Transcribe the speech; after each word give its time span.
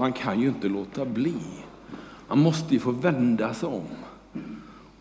man 0.00 0.12
kan 0.12 0.40
ju 0.40 0.48
inte 0.48 0.68
låta 0.68 1.04
bli. 1.04 1.34
Man 2.28 2.38
måste 2.38 2.74
ju 2.74 2.80
få 2.80 2.90
vända 2.90 3.54
sig 3.54 3.68
om 3.68 3.84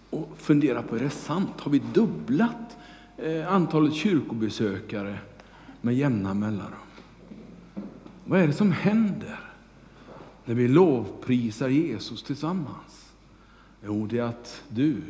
och 0.10 0.30
fundera 0.38 0.82
på, 0.82 0.96
är 0.96 1.00
det 1.00 1.10
sant? 1.10 1.52
Har 1.58 1.72
vi 1.72 1.82
dubblat 1.94 2.78
eh, 3.18 3.54
antalet 3.54 3.94
kyrkobesökare 3.94 5.18
med 5.82 5.96
jämna 5.96 6.34
mellanrum? 6.34 6.90
Vad 8.26 8.42
är 8.42 8.48
det 8.48 8.54
som 8.54 8.72
händer 8.72 9.40
när 10.46 10.56
vi 10.56 10.68
lovprisar 10.68 11.70
Jesus 11.70 12.24
tillsammans? 12.24 13.14
Jo, 13.86 14.08
det 14.08 14.20
är 14.20 14.24
att 14.24 14.64
du, 14.70 15.02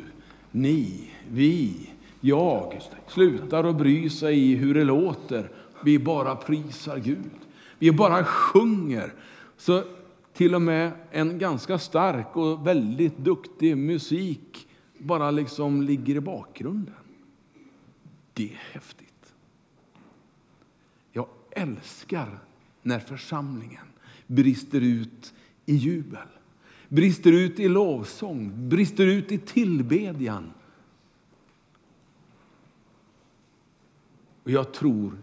ni, 0.50 1.10
vi, 1.30 1.90
jag 2.20 2.80
slutar 3.08 3.64
att 3.64 3.76
bry 3.76 4.10
sig 4.10 4.38
i 4.38 4.54
hur 4.54 4.74
det 4.74 4.84
låter. 4.84 5.50
Vi 5.84 5.98
bara 5.98 6.36
prisar 6.36 6.98
Gud. 6.98 7.30
Vi 7.78 7.92
bara 7.92 8.24
sjunger. 8.24 9.12
Så 9.60 9.84
till 10.32 10.54
och 10.54 10.62
med 10.62 10.92
en 11.10 11.38
ganska 11.38 11.78
stark 11.78 12.36
och 12.36 12.66
väldigt 12.66 13.18
duktig 13.18 13.76
musik 13.76 14.68
bara 14.98 15.30
liksom 15.30 15.82
ligger 15.82 16.14
i 16.14 16.20
bakgrunden. 16.20 16.94
Det 18.32 18.52
är 18.52 18.60
häftigt. 18.72 19.34
Jag 21.12 21.26
älskar 21.50 22.38
när 22.82 22.98
församlingen 22.98 23.86
brister 24.26 24.80
ut 24.80 25.34
i 25.66 25.74
jubel, 25.74 26.28
brister 26.88 27.32
ut 27.32 27.60
i 27.60 27.68
lovsång, 27.68 28.68
brister 28.68 29.06
ut 29.06 29.32
i 29.32 29.38
tillbedjan. 29.38 30.52
Och 34.42 34.50
jag 34.50 34.72
tror 34.72 35.18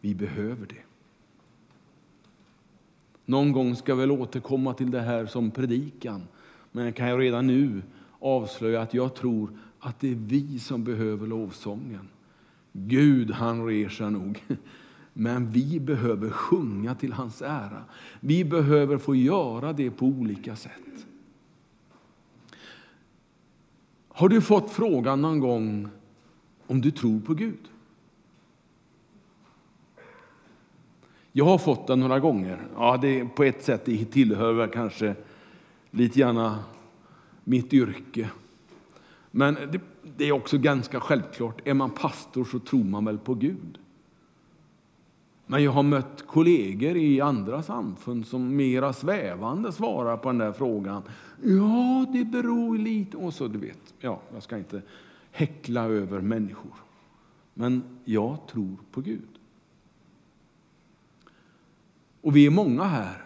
vi 0.00 0.14
behöver 0.14 0.66
det. 0.66 0.82
Någon 3.28 3.52
gång 3.52 3.76
ska 3.76 3.92
jag 3.92 3.96
väl 3.96 4.10
återkomma 4.10 4.74
till 4.74 4.90
det 4.90 5.00
här 5.00 5.26
som 5.26 5.50
predikan, 5.50 6.22
men 6.72 6.84
jag 6.84 6.96
kan 6.96 7.18
redan 7.18 7.46
nu 7.46 7.82
avslöja 8.18 8.82
att 8.82 8.94
jag 8.94 9.14
tror 9.14 9.50
att 9.80 10.00
det 10.00 10.10
är 10.10 10.14
vi 10.14 10.58
som 10.58 10.84
behöver 10.84 11.26
lovsången. 11.26 12.08
Gud, 12.72 13.30
han 13.30 13.66
reser 13.66 14.10
nog. 14.10 14.44
Men 15.12 15.50
vi 15.50 15.80
behöver 15.80 16.30
sjunga 16.30 16.94
till 16.94 17.12
hans 17.12 17.42
ära. 17.42 17.84
Vi 18.20 18.44
behöver 18.44 18.98
få 18.98 19.14
göra 19.14 19.72
det 19.72 19.90
på 19.90 20.06
olika 20.06 20.56
sätt. 20.56 21.06
Har 24.08 24.28
du 24.28 24.40
fått 24.40 24.70
frågan 24.70 25.22
någon 25.22 25.40
gång 25.40 25.88
om 26.66 26.80
du 26.80 26.90
tror 26.90 27.20
på 27.20 27.34
Gud? 27.34 27.68
Jag 31.32 31.44
har 31.44 31.58
fått 31.58 31.86
den 31.86 32.00
några 32.00 32.20
gånger. 32.20 32.66
Ja, 32.76 32.98
det 33.02 33.24
på 33.24 33.44
ett 33.44 33.64
sätt 33.64 33.84
det 33.84 34.04
tillhör 34.04 34.52
väl 34.52 34.68
kanske 34.68 35.14
lite 35.90 36.20
grann 36.20 36.54
mitt 37.44 37.72
yrke. 37.72 38.30
Men 39.30 39.54
det, 39.54 39.80
det, 40.16 40.24
är 40.24 40.32
också 40.32 40.58
ganska 40.58 41.00
självklart. 41.00 41.68
Är 41.68 41.74
man 41.74 41.90
pastor 41.90 42.44
så 42.44 42.58
tror 42.58 42.84
man 42.84 43.04
väl 43.04 43.18
på 43.18 43.34
Gud. 43.34 43.78
Men 45.46 45.64
jag 45.64 45.72
har 45.72 45.82
mött 45.82 46.24
kollegor 46.26 46.96
i 46.96 47.20
andra 47.20 47.62
samfund 47.62 48.26
som 48.26 48.56
mera 48.56 48.92
svävande 48.92 49.72
svarar 49.72 50.16
på 50.16 50.28
den 50.28 50.38
där 50.38 50.52
frågan. 50.52 51.02
Ja, 51.42 52.06
det 52.12 52.24
beror 52.24 52.78
lite... 52.78 53.16
Och 53.16 53.34
så, 53.34 53.48
du 53.48 53.58
vet, 53.58 53.94
ja, 54.00 54.20
jag 54.34 54.42
ska 54.42 54.58
inte 54.58 54.82
häckla 55.32 55.84
över 55.84 56.20
människor. 56.20 56.72
Men 57.54 57.82
jag 58.04 58.38
tror 58.50 58.76
på 58.92 59.00
Gud. 59.00 59.37
Och 62.28 62.36
vi 62.36 62.46
är 62.46 62.50
många 62.50 62.84
här 62.84 63.22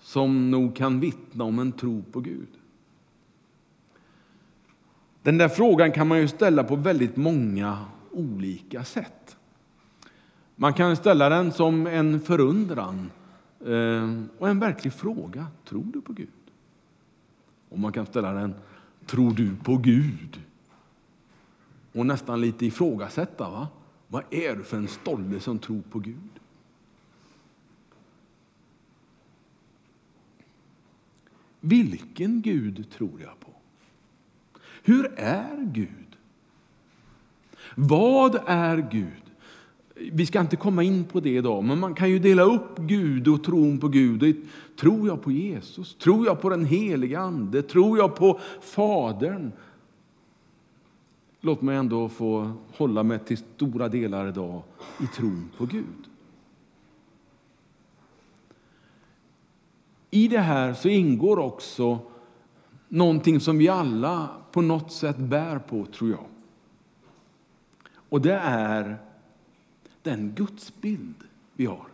som 0.00 0.50
nog 0.50 0.76
kan 0.76 1.00
vittna 1.00 1.44
om 1.44 1.58
en 1.58 1.72
tro 1.72 2.02
på 2.12 2.20
Gud. 2.20 2.48
Den 5.22 5.38
där 5.38 5.48
frågan 5.48 5.92
kan 5.92 6.08
man 6.08 6.18
ju 6.18 6.28
ställa 6.28 6.64
på 6.64 6.76
väldigt 6.76 7.16
många 7.16 7.84
olika 8.10 8.84
sätt. 8.84 9.36
Man 10.56 10.74
kan 10.74 10.96
ställa 10.96 11.28
den 11.28 11.52
som 11.52 11.86
en 11.86 12.20
förundran 12.20 13.10
eh, 13.60 14.22
och 14.38 14.48
en 14.48 14.58
verklig 14.58 14.92
fråga. 14.92 15.46
Tror 15.64 15.86
du 15.92 16.00
på 16.00 16.12
Gud? 16.12 16.28
Och 17.68 17.78
man 17.78 17.92
kan 17.92 18.06
ställa 18.06 18.32
den, 18.32 18.54
tror 19.06 19.32
du 19.32 19.56
på 19.56 19.76
Gud? 19.76 20.40
Och 21.92 22.06
nästan 22.06 22.40
lite 22.40 22.66
ifrågasätta, 22.66 23.50
va? 23.50 23.68
Vad 24.06 24.22
är 24.30 24.56
du 24.56 24.62
för 24.62 24.76
en 24.76 24.88
stolle 24.88 25.40
som 25.40 25.58
tror 25.58 25.82
på 25.90 25.98
Gud? 25.98 26.37
Vilken 31.60 32.42
Gud 32.42 32.90
tror 32.90 33.20
jag 33.20 33.40
på? 33.40 33.50
Hur 34.82 35.12
är 35.16 35.70
Gud? 35.72 36.16
Vad 37.74 38.40
är 38.46 38.88
Gud? 38.90 39.22
Vi 40.12 40.26
ska 40.26 40.40
inte 40.40 40.56
komma 40.56 40.82
in 40.82 41.04
på 41.04 41.20
det 41.20 41.36
idag, 41.36 41.64
men 41.64 41.78
man 41.78 41.94
kan 41.94 42.10
ju 42.10 42.18
dela 42.18 42.42
upp 42.42 42.78
Gud 42.78 43.28
och 43.28 43.44
tron 43.44 43.78
på 43.78 43.88
Gud. 43.88 44.46
Tror 44.80 45.08
jag 45.08 45.22
på 45.22 45.32
Jesus? 45.32 45.94
Tror 45.94 46.26
jag 46.26 46.40
på 46.40 46.48
den 46.48 46.64
heliga 46.64 47.20
Ande? 47.20 47.62
Tror 47.62 47.98
jag 47.98 48.16
på 48.16 48.40
Fadern? 48.60 49.52
Låt 51.40 51.62
mig 51.62 51.76
ändå 51.76 52.08
få 52.08 52.52
hålla 52.76 53.02
mig 53.02 53.18
till 53.18 53.38
stora 53.38 53.88
delar 53.88 54.28
idag 54.28 54.62
i 55.02 55.06
tron 55.16 55.50
på 55.58 55.66
Gud. 55.66 56.08
I 60.10 60.28
det 60.28 60.38
här 60.38 60.74
så 60.74 60.88
ingår 60.88 61.38
också 61.38 61.98
någonting 62.88 63.40
som 63.40 63.58
vi 63.58 63.68
alla 63.68 64.28
på 64.52 64.60
något 64.60 64.92
sätt 64.92 65.16
bär 65.16 65.58
på, 65.58 65.86
tror 65.86 66.10
jag. 66.10 66.24
Och 68.08 68.20
det 68.20 68.34
är 68.42 68.96
den 70.02 70.32
gudsbild 70.36 71.14
vi 71.54 71.66
har. 71.66 71.86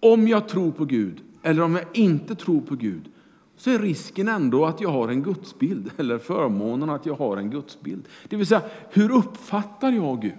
Om 0.00 0.28
jag 0.28 0.48
tror 0.48 0.70
på 0.70 0.84
Gud 0.84 1.22
eller 1.42 1.62
om 1.62 1.74
jag 1.74 1.84
inte 1.92 2.34
tror 2.34 2.60
på 2.60 2.74
Gud 2.74 3.10
så 3.56 3.70
är 3.70 3.78
risken 3.78 4.28
ändå 4.28 4.66
att 4.66 4.80
jag 4.80 4.90
har 4.90 5.08
en 5.08 5.22
gudsbild, 5.22 5.90
eller 5.96 6.18
förmånen 6.18 6.90
att 6.90 7.06
jag 7.06 7.14
har 7.14 7.36
en 7.36 7.50
gudsbild. 7.50 8.04
Det 8.28 8.36
vill 8.36 8.46
säga, 8.46 8.62
hur 8.90 9.10
uppfattar 9.10 9.92
jag 9.92 10.22
Gud? 10.22 10.32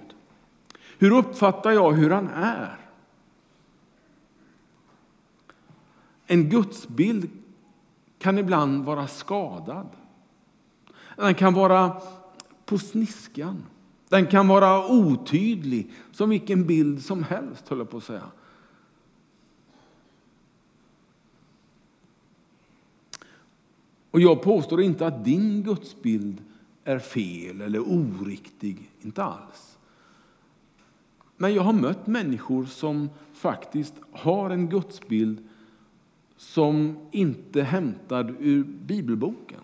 Hur 0.98 1.12
uppfattar 1.12 1.72
jag 1.72 1.92
hur 1.92 2.10
han 2.10 2.28
är? 2.28 2.85
En 6.28 6.50
gudsbild 6.50 7.30
kan 8.18 8.38
ibland 8.38 8.86
vara 8.86 9.08
skadad. 9.08 9.88
Den 11.16 11.36
kan 11.36 11.54
vara 11.54 12.02
på 12.66 12.78
sniskan. 12.78 13.64
Den 14.10 14.28
kan 14.28 14.48
vara 14.48 14.88
otydlig, 14.88 15.92
som 16.12 16.30
vilken 16.30 16.68
bild 16.68 17.04
som 17.04 17.24
helst, 17.24 17.70
höll 17.70 17.78
jag 17.78 17.90
på 17.90 17.98
att 17.98 18.04
säga. 18.04 18.32
Och 24.12 24.22
jag 24.22 24.42
påstår 24.42 24.82
inte 24.82 25.08
att 25.08 25.26
din 25.26 25.64
gudsbild 25.64 26.42
är 26.84 27.00
fel 27.00 27.62
eller 27.62 27.80
oriktig, 27.80 28.92
inte 29.02 29.24
alls. 29.24 29.78
Men 31.38 31.54
jag 31.54 31.64
har 31.64 31.74
mött 31.74 32.08
människor 32.08 32.66
som 32.66 33.10
faktiskt 33.34 33.94
har 34.12 34.50
en 34.50 34.70
gudsbild 34.70 35.48
som 36.38 36.98
inte 37.12 37.60
är 37.60 37.64
hämtad 37.64 38.36
ur 38.40 38.64
bibelboken. 38.64 39.62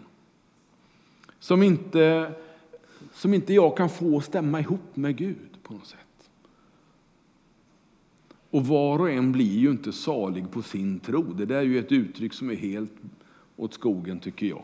Som 1.39 1.63
inte, 1.63 2.33
som 3.13 3.33
inte 3.33 3.53
jag 3.53 3.77
kan 3.77 3.89
få 3.89 4.21
stämma 4.21 4.59
ihop 4.59 4.95
med 4.95 5.17
Gud 5.17 5.57
på 5.63 5.73
något 5.73 5.87
sätt. 5.87 6.29
Och 8.49 8.67
var 8.67 8.99
och 8.99 9.09
en 9.09 9.31
blir 9.31 9.59
ju 9.59 9.71
inte 9.71 9.91
salig 9.91 10.51
på 10.51 10.61
sin 10.61 10.99
tro. 10.99 11.23
Det 11.23 11.45
där 11.45 11.55
är 11.55 11.61
ju 11.61 11.79
ett 11.79 11.91
uttryck 11.91 12.33
som 12.33 12.49
är 12.49 12.55
helt 12.55 12.91
åt 13.55 13.73
skogen 13.73 14.19
tycker 14.19 14.47
jag. 14.47 14.63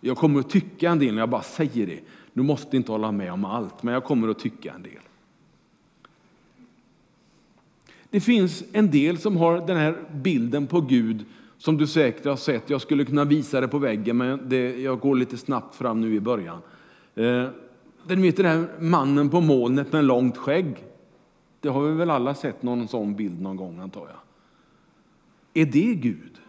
Jag 0.00 0.16
kommer 0.16 0.40
att 0.40 0.50
tycka 0.50 0.90
en 0.90 0.98
del 0.98 1.14
när 1.14 1.22
jag 1.22 1.30
bara 1.30 1.42
säger 1.42 1.86
det. 1.86 2.00
Du 2.32 2.42
måste 2.42 2.76
inte 2.76 2.92
hålla 2.92 3.12
med 3.12 3.32
om 3.32 3.44
allt, 3.44 3.82
men 3.82 3.94
jag 3.94 4.04
kommer 4.04 4.28
att 4.28 4.38
tycka 4.38 4.72
en 4.74 4.82
del. 4.82 5.02
Det 8.10 8.20
finns 8.20 8.64
en 8.72 8.90
del 8.90 9.18
som 9.18 9.36
har 9.36 9.66
den 9.66 9.76
här 9.76 9.96
bilden 10.12 10.66
på 10.66 10.80
Gud 10.80 11.24
som 11.58 11.76
du 11.76 11.86
säkert 11.86 12.24
har 12.24 12.36
sett. 12.36 12.70
Jag 12.70 12.80
skulle 12.80 13.04
kunna 13.04 13.24
visa 13.24 13.60
det 13.60 13.68
på 13.68 13.78
väggen, 13.78 14.16
men 14.16 14.48
det, 14.48 14.80
jag 14.80 15.00
går 15.00 15.16
lite 15.16 15.36
snabbt 15.36 15.74
fram 15.74 16.00
nu 16.00 16.14
i 16.14 16.20
början. 16.20 16.58
Eh, 17.14 17.46
den 18.06 18.22
vet 18.22 18.36
den 18.36 18.46
här 18.46 18.68
mannen 18.80 19.30
på 19.30 19.40
molnet 19.40 19.92
med 19.92 20.04
långt 20.04 20.36
skägg. 20.36 20.84
Det 21.60 21.68
har 21.68 21.82
vi 21.82 21.94
väl 21.94 22.10
alla 22.10 22.34
sett 22.34 22.62
någon 22.62 22.88
sån 22.88 23.14
bild 23.16 23.40
någon 23.40 23.56
gång, 23.56 23.78
antar 23.78 24.08
jag. 24.08 24.18
Är 25.62 25.72
det 25.72 25.94
Gud? 25.94 26.40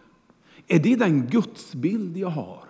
Är 0.68 0.78
det 0.78 0.96
den 0.96 1.26
gudsbild 1.26 2.16
jag 2.16 2.28
har? 2.28 2.64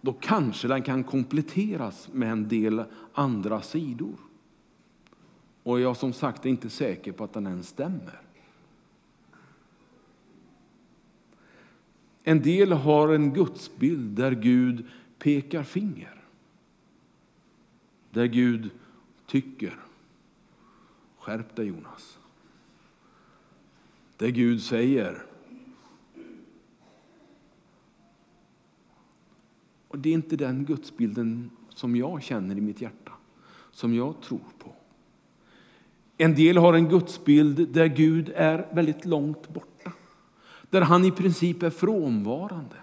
Då 0.00 0.12
kanske 0.12 0.68
den 0.68 0.82
kan 0.82 1.04
kompletteras 1.04 2.08
med 2.12 2.32
en 2.32 2.48
del 2.48 2.84
andra 3.12 3.62
sidor. 3.62 4.16
Och 5.62 5.80
jag 5.80 5.96
som 5.96 6.12
sagt 6.12 6.46
är 6.46 6.50
inte 6.50 6.70
säker 6.70 7.12
på 7.12 7.24
att 7.24 7.32
den 7.32 7.46
ens 7.46 7.68
stämmer. 7.68 8.20
En 12.22 12.42
del 12.42 12.72
har 12.72 13.08
en 13.08 13.32
gudsbild 13.32 14.16
där 14.16 14.32
Gud 14.32 14.86
pekar 15.18 15.62
finger. 15.62 16.24
Där 18.10 18.26
Gud 18.26 18.70
tycker. 19.26 19.80
Skärp 21.18 21.56
dig 21.56 21.66
Jonas. 21.66 22.18
Där 24.16 24.28
Gud 24.28 24.62
säger. 24.62 25.26
Och 29.88 29.98
det 29.98 30.08
är 30.08 30.14
inte 30.14 30.36
den 30.36 30.64
gudsbilden 30.64 31.50
som 31.68 31.96
jag 31.96 32.22
känner 32.22 32.58
i 32.58 32.60
mitt 32.60 32.80
hjärta, 32.80 33.12
som 33.70 33.94
jag 33.94 34.20
tror 34.20 34.40
på. 34.58 34.74
En 36.16 36.34
del 36.34 36.56
har 36.56 36.74
en 36.74 36.88
gudsbild 36.88 37.68
där 37.68 37.86
Gud 37.86 38.32
är 38.34 38.66
väldigt 38.72 39.04
långt 39.04 39.48
borta. 39.48 39.92
Där 40.70 40.80
han 40.80 41.04
i 41.04 41.10
princip 41.10 41.62
är 41.62 41.70
frånvarande. 41.70 42.76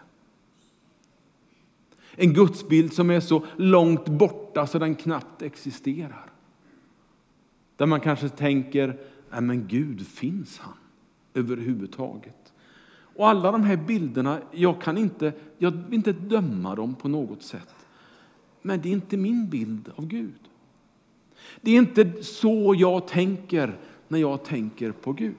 En 2.15 2.33
gudsbild 2.33 2.93
som 2.93 3.09
är 3.09 3.19
så 3.19 3.45
långt 3.57 4.05
borta 4.05 4.67
så 4.67 4.79
den 4.79 4.95
knappt 4.95 5.41
existerar. 5.41 6.31
Där 7.75 7.85
man 7.85 7.99
kanske 7.99 8.29
tänker, 8.29 8.97
nej 9.31 9.41
men 9.41 9.67
Gud, 9.67 10.07
finns 10.07 10.59
han 10.59 10.73
överhuvudtaget? 11.33 12.53
Och 13.15 13.29
alla 13.29 13.51
de 13.51 13.63
här 13.63 13.77
bilderna, 13.77 14.39
jag 14.51 14.81
kan 14.81 14.97
inte, 14.97 15.33
jag 15.57 15.71
vill 15.71 15.93
inte 15.93 16.13
döma 16.13 16.75
dem 16.75 16.95
på 16.95 17.07
något 17.07 17.43
sätt. 17.43 17.75
Men 18.61 18.81
det 18.81 18.89
är 18.89 18.93
inte 18.93 19.17
min 19.17 19.49
bild 19.49 19.91
av 19.95 20.05
Gud. 20.07 20.49
Det 21.62 21.72
är 21.72 21.78
inte 21.78 22.24
så 22.24 22.75
jag 22.78 23.07
tänker 23.07 23.78
när 24.07 24.19
jag 24.19 24.44
tänker 24.44 24.92
på 24.92 25.13
Gud. 25.13 25.36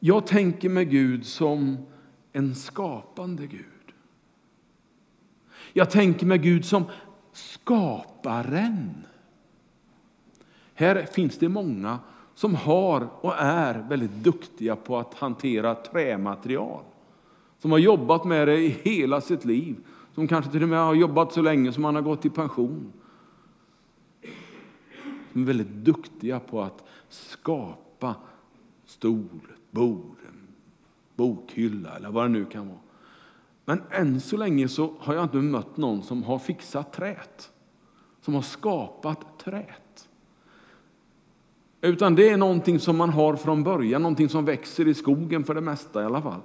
Jag 0.00 0.26
tänker 0.26 0.68
med 0.68 0.90
Gud 0.90 1.26
som 1.26 1.76
en 2.32 2.54
skapande 2.54 3.46
Gud. 3.46 3.64
Jag 5.72 5.90
tänker 5.90 6.26
med 6.26 6.42
Gud 6.42 6.64
som 6.64 6.84
skaparen. 7.32 9.06
Här 10.74 11.06
finns 11.12 11.38
det 11.38 11.48
många 11.48 11.98
som 12.34 12.54
har 12.54 13.08
och 13.20 13.34
är 13.38 13.88
väldigt 13.88 14.14
duktiga 14.24 14.76
på 14.76 14.98
att 14.98 15.14
hantera 15.14 15.74
trämaterial. 15.74 16.84
Som 17.58 17.72
har 17.72 17.78
jobbat 17.78 18.24
med 18.24 18.48
det 18.48 18.58
i 18.58 18.68
hela 18.82 19.20
sitt 19.20 19.44
liv. 19.44 19.76
Som 20.14 20.28
kanske 20.28 20.50
till 20.50 20.62
och 20.62 20.68
med 20.68 20.78
har 20.78 20.94
jobbat 20.94 21.32
så 21.32 21.42
länge 21.42 21.72
som 21.72 21.82
man 21.82 21.94
har 21.94 22.02
gått 22.02 22.24
i 22.24 22.30
pension. 22.30 22.92
De 25.32 25.42
är 25.42 25.46
väldigt 25.46 25.68
duktiga 25.68 26.40
på 26.40 26.62
att 26.62 26.84
skapa 27.08 28.14
stol, 28.84 29.40
bord, 29.70 30.16
bokhylla 31.16 31.96
eller 31.96 32.10
vad 32.10 32.24
det 32.24 32.28
nu 32.28 32.44
kan 32.44 32.68
vara. 32.68 32.78
Men 33.64 33.82
än 33.90 34.20
så 34.20 34.36
länge 34.36 34.68
så 34.68 34.94
har 34.98 35.14
jag 35.14 35.24
inte 35.24 35.36
mött 35.36 35.76
någon 35.76 36.02
som 36.02 36.22
har 36.22 36.38
fixat 36.38 36.92
trät. 36.92 37.50
Som 38.20 38.34
har 38.34 38.42
skapat 38.42 39.38
trät. 39.38 40.08
Utan 41.80 42.14
det 42.14 42.28
är 42.28 42.36
någonting 42.36 42.78
som 42.78 42.96
man 42.96 43.10
har 43.10 43.36
från 43.36 43.62
början, 43.62 44.02
någonting 44.02 44.28
som 44.28 44.44
växer 44.44 44.88
i 44.88 44.94
skogen 44.94 45.44
för 45.44 45.54
det 45.54 45.60
mesta 45.60 46.02
i 46.02 46.04
alla 46.04 46.22
fall. 46.22 46.40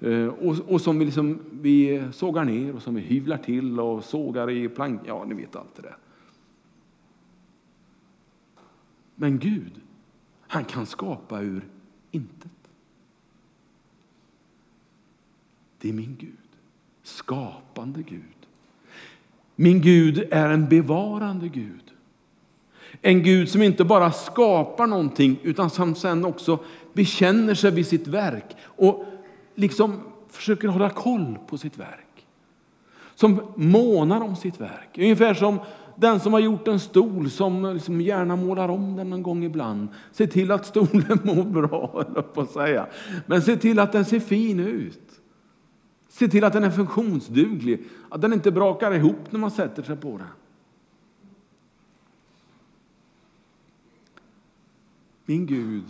Eh, 0.00 0.26
och, 0.26 0.56
och 0.72 0.80
som 0.80 0.98
vi, 0.98 1.04
liksom, 1.04 1.38
vi 1.50 2.08
sågar 2.12 2.44
ner 2.44 2.74
och 2.74 2.82
som 2.82 2.94
vi 2.94 3.00
hyvlar 3.00 3.38
till 3.38 3.80
och 3.80 4.04
sågar 4.04 4.50
i 4.50 4.68
plank. 4.68 5.00
Ja, 5.04 5.24
ni 5.24 5.34
vet 5.34 5.56
allt 5.56 5.74
det 5.74 5.82
där. 5.82 5.96
Men 9.14 9.38
Gud, 9.38 9.72
han 10.40 10.64
kan 10.64 10.86
skapa 10.86 11.40
ur 11.40 11.64
intet. 12.10 12.50
Det 15.80 15.88
är 15.88 15.92
min 15.92 16.16
Gud, 16.20 16.48
skapande 17.02 18.02
Gud. 18.02 18.22
Min 19.56 19.80
Gud 19.80 20.28
är 20.30 20.48
en 20.50 20.68
bevarande 20.68 21.48
Gud. 21.48 21.92
En 23.02 23.22
Gud 23.22 23.48
som 23.48 23.62
inte 23.62 23.84
bara 23.84 24.12
skapar 24.12 24.86
någonting 24.86 25.38
utan 25.42 25.70
som 25.70 25.94
sen 25.94 26.24
också 26.24 26.58
bekänner 26.92 27.54
sig 27.54 27.70
vid 27.70 27.86
sitt 27.86 28.06
verk 28.06 28.56
och 28.62 29.04
liksom 29.58 30.00
försöker 30.28 30.68
hålla 30.68 30.90
koll 30.90 31.38
på 31.46 31.58
sitt 31.58 31.78
verk. 31.78 32.26
Som 33.14 33.40
månar 33.56 34.20
om 34.20 34.36
sitt 34.36 34.60
verk. 34.60 34.98
Ungefär 34.98 35.34
som 35.34 35.58
den 35.96 36.20
som 36.20 36.32
har 36.32 36.40
gjort 36.40 36.68
en 36.68 36.80
stol 36.80 37.30
som 37.30 37.72
liksom 37.74 38.00
gärna 38.00 38.36
målar 38.36 38.68
om 38.68 38.96
den 38.96 39.10
någon 39.10 39.22
gång 39.22 39.44
ibland. 39.44 39.88
Se 40.12 40.26
till 40.26 40.50
att 40.50 40.66
stolen 40.66 41.18
mår 41.24 41.44
bra, 41.44 42.04
på 42.34 42.40
att 42.40 42.50
säga. 42.50 42.86
Men 43.26 43.42
se 43.42 43.56
till 43.56 43.78
att 43.78 43.92
den 43.92 44.04
ser 44.04 44.20
fin 44.20 44.60
ut. 44.60 45.20
Se 46.08 46.28
till 46.28 46.44
att 46.44 46.52
den 46.52 46.64
är 46.64 46.70
funktionsduglig, 46.70 47.84
att 48.08 48.20
den 48.20 48.32
inte 48.32 48.50
brakar 48.50 48.92
ihop 48.92 49.32
när 49.32 49.40
man 49.40 49.50
sätter 49.50 49.82
sig 49.82 49.96
på 49.96 50.18
den. 50.18 50.26
Min 55.24 55.46
Gud 55.46 55.84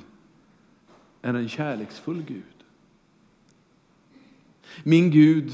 är 1.23 1.35
en 1.35 1.49
kärleksfull 1.49 2.23
Gud. 2.23 2.58
Min 4.85 5.11
Gud 5.11 5.53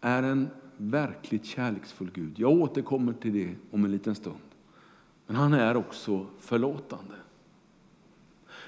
är 0.00 0.22
en 0.22 0.48
verkligt 0.76 1.44
kärleksfull 1.44 2.10
Gud. 2.14 2.38
Jag 2.38 2.52
återkommer 2.52 3.12
till 3.12 3.32
det 3.32 3.54
om 3.70 3.84
en 3.84 3.90
liten 3.90 4.14
stund. 4.14 4.36
Men 5.26 5.36
han 5.36 5.54
är 5.54 5.76
också 5.76 6.26
förlåtande. 6.40 7.14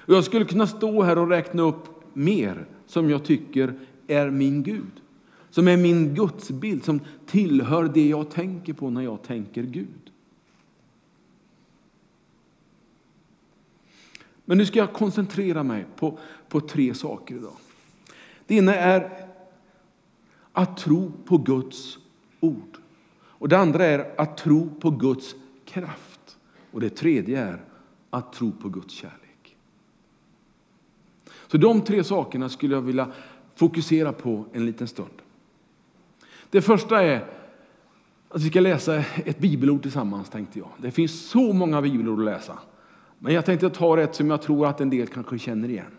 Jag 0.05 0.23
skulle 0.23 0.45
kunna 0.45 0.67
stå 0.67 1.01
här 1.01 1.17
och 1.17 1.29
räkna 1.29 1.61
upp 1.61 1.85
mer 2.13 2.65
som 2.85 3.09
jag 3.09 3.23
tycker 3.25 3.79
är 4.07 4.29
min 4.29 4.63
Gud. 4.63 5.01
Som 5.49 5.67
är 5.67 5.77
min 5.77 6.15
gudsbild, 6.15 6.83
som 6.83 6.99
tillhör 7.25 7.83
det 7.83 8.07
jag 8.07 8.31
tänker 8.31 8.73
på 8.73 8.89
när 8.89 9.01
jag 9.01 9.23
tänker 9.23 9.63
Gud. 9.63 10.11
Men 14.45 14.57
nu 14.57 14.65
ska 14.65 14.79
jag 14.79 14.93
koncentrera 14.93 15.63
mig 15.63 15.85
på, 15.95 16.19
på 16.49 16.61
tre 16.61 16.93
saker 16.93 17.35
idag. 17.35 17.57
Det 18.47 18.55
ena 18.55 18.75
är 18.75 19.28
att 20.53 20.77
tro 20.77 21.11
på 21.25 21.37
Guds 21.37 21.97
ord. 22.39 22.77
Och 23.11 23.49
Det 23.49 23.57
andra 23.57 23.85
är 23.85 24.21
att 24.21 24.37
tro 24.37 24.69
på 24.79 24.89
Guds 24.89 25.35
kraft. 25.65 26.37
Och 26.71 26.79
Det 26.79 26.89
tredje 26.89 27.41
är 27.41 27.61
att 28.09 28.33
tro 28.33 28.51
på 28.51 28.69
Guds 28.69 28.93
kärlek. 28.93 29.57
Så 31.47 31.57
de 31.57 31.81
tre 31.81 32.03
sakerna 32.03 32.49
skulle 32.49 32.75
jag 32.75 32.81
vilja 32.81 33.11
fokusera 33.55 34.13
på 34.13 34.45
en 34.53 34.65
liten 34.65 34.87
stund. 34.87 35.21
Det 36.49 36.61
första 36.61 37.03
är 37.03 37.25
att 38.29 38.41
vi 38.41 38.49
ska 38.49 38.59
läsa 38.59 39.03
ett 39.25 39.39
bibelord 39.39 39.81
tillsammans. 39.81 40.29
tänkte 40.29 40.59
jag. 40.59 40.69
Det 40.77 40.91
finns 40.91 41.29
så 41.29 41.53
många 41.53 41.81
bibelord 41.81 42.19
att 42.19 42.25
läsa. 42.25 42.59
Men 43.19 43.33
jag 43.33 43.45
tänkte 43.45 43.69
ta 43.69 43.99
ett 43.99 44.15
som 44.15 44.29
jag 44.29 44.41
tror 44.41 44.67
att 44.67 44.81
en 44.81 44.89
del 44.89 45.07
kanske 45.07 45.39
känner 45.39 45.69
igen. 45.69 45.97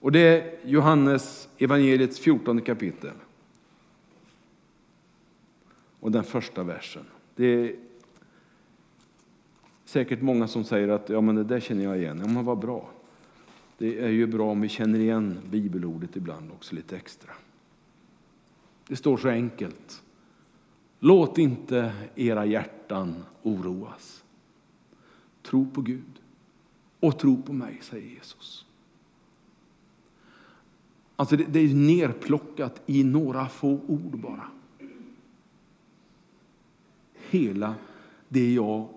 Och 0.00 0.12
Det 0.12 0.20
är 0.20 0.68
Johannes 0.68 1.48
evangeliets 1.58 2.18
14 2.18 2.60
kapitel. 2.60 3.12
Och 6.00 6.12
den 6.12 6.24
första 6.24 6.62
versen. 6.62 7.04
Det 7.34 7.44
är 7.44 7.76
säkert 9.84 10.22
många 10.22 10.48
som 10.48 10.64
säger 10.64 10.88
att 10.88 11.08
ja, 11.08 11.20
men 11.20 11.34
det 11.34 11.44
där 11.44 11.60
känner 11.60 11.84
jag 11.84 11.98
igen. 11.98 12.18
Ja, 12.20 12.26
men 12.26 12.44
vad 12.44 12.58
bra. 12.58 12.90
Det 13.78 13.98
är 13.98 14.08
ju 14.08 14.26
bra 14.26 14.50
om 14.50 14.60
vi 14.60 14.68
känner 14.68 14.98
igen 14.98 15.38
bibelordet 15.50 16.16
ibland 16.16 16.50
också 16.52 16.74
lite 16.74 16.96
extra. 16.96 17.32
Det 18.88 18.96
står 18.96 19.16
så 19.16 19.28
enkelt. 19.28 20.02
Låt 20.98 21.38
inte 21.38 21.92
era 22.14 22.46
hjärtan 22.46 23.24
oroas. 23.42 24.24
Tro 25.42 25.70
på 25.70 25.80
Gud 25.80 26.20
och 27.00 27.18
tro 27.18 27.42
på 27.42 27.52
mig, 27.52 27.78
säger 27.82 28.08
Jesus. 28.08 28.66
Alltså 31.16 31.36
det, 31.36 31.44
det 31.44 31.60
är 31.60 31.74
nerplockat 31.74 32.82
i 32.86 33.04
några 33.04 33.48
få 33.48 33.80
ord 33.86 34.18
bara. 34.18 34.48
Hela 37.30 37.74
det 38.28 38.52
jag 38.52 38.88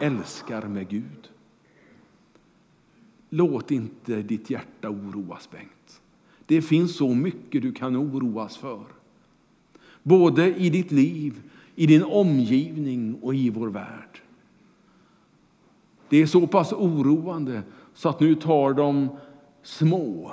älskar 0.00 0.62
med 0.62 0.88
Gud. 0.88 1.30
Låt 3.28 3.70
inte 3.70 4.22
ditt 4.22 4.50
hjärta 4.50 4.90
oroas, 4.90 5.50
Bengt. 5.50 6.02
Det 6.46 6.62
finns 6.62 6.96
så 6.96 7.14
mycket 7.14 7.62
du 7.62 7.72
kan 7.72 7.96
oroas 7.96 8.56
för. 8.56 8.84
Både 10.02 10.54
i 10.56 10.70
ditt 10.70 10.92
liv, 10.92 11.42
i 11.74 11.86
din 11.86 12.02
omgivning 12.02 13.18
och 13.22 13.34
i 13.34 13.50
vår 13.50 13.68
värld. 13.68 14.22
Det 16.08 16.16
är 16.16 16.26
så 16.26 16.46
pass 16.46 16.72
oroande 16.72 17.62
så 17.94 18.08
att 18.08 18.20
nu 18.20 18.34
tar 18.34 18.74
de 18.74 19.08
små, 19.62 20.32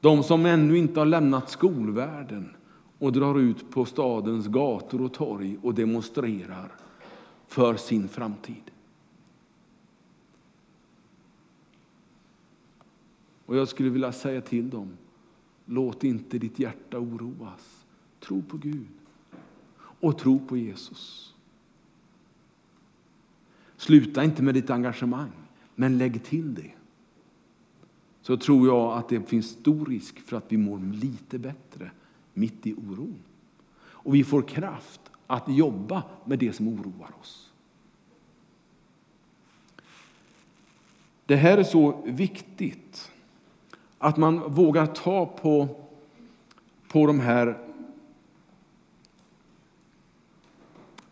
de 0.00 0.22
som 0.22 0.46
ännu 0.46 0.78
inte 0.78 1.00
har 1.00 1.06
lämnat 1.06 1.50
skolvärlden 1.50 2.54
och 3.00 3.12
drar 3.12 3.38
ut 3.38 3.70
på 3.70 3.84
stadens 3.84 4.46
gator 4.46 5.02
och 5.02 5.12
torg 5.12 5.58
och 5.62 5.74
demonstrerar 5.74 6.72
för 7.46 7.76
sin 7.76 8.08
framtid. 8.08 8.70
Och 13.46 13.56
jag 13.56 13.68
skulle 13.68 13.90
vilja 13.90 14.12
säga 14.12 14.40
till 14.40 14.70
dem, 14.70 14.96
låt 15.64 16.04
inte 16.04 16.38
ditt 16.38 16.58
hjärta 16.58 16.98
oroas. 16.98 17.86
Tro 18.20 18.42
på 18.42 18.56
Gud 18.56 18.88
och 19.78 20.18
tro 20.18 20.38
på 20.46 20.56
Jesus. 20.56 21.34
Sluta 23.76 24.24
inte 24.24 24.42
med 24.42 24.54
ditt 24.54 24.70
engagemang, 24.70 25.32
men 25.74 25.98
lägg 25.98 26.24
till 26.24 26.54
det. 26.54 26.72
Så 28.22 28.36
tror 28.36 28.66
jag 28.66 28.98
att 28.98 29.08
det 29.08 29.28
finns 29.28 29.50
stor 29.50 29.86
risk 29.86 30.20
för 30.20 30.36
att 30.36 30.52
vi 30.52 30.56
mår 30.56 30.78
lite 30.78 31.38
bättre 31.38 31.90
mitt 32.40 32.66
i 32.66 32.74
oron. 32.74 33.22
Och 33.80 34.14
vi 34.14 34.24
får 34.24 34.42
kraft 34.42 35.00
att 35.26 35.48
jobba 35.48 36.02
med 36.24 36.38
det 36.38 36.52
som 36.52 36.68
oroar 36.68 37.10
oss. 37.20 37.52
Det 41.26 41.36
här 41.36 41.58
är 41.58 41.64
så 41.64 42.02
viktigt 42.04 43.12
att 43.98 44.16
man 44.16 44.52
vågar 44.54 44.86
ta 44.86 45.26
på, 45.26 45.68
på 46.88 47.06
de 47.06 47.20
här 47.20 47.58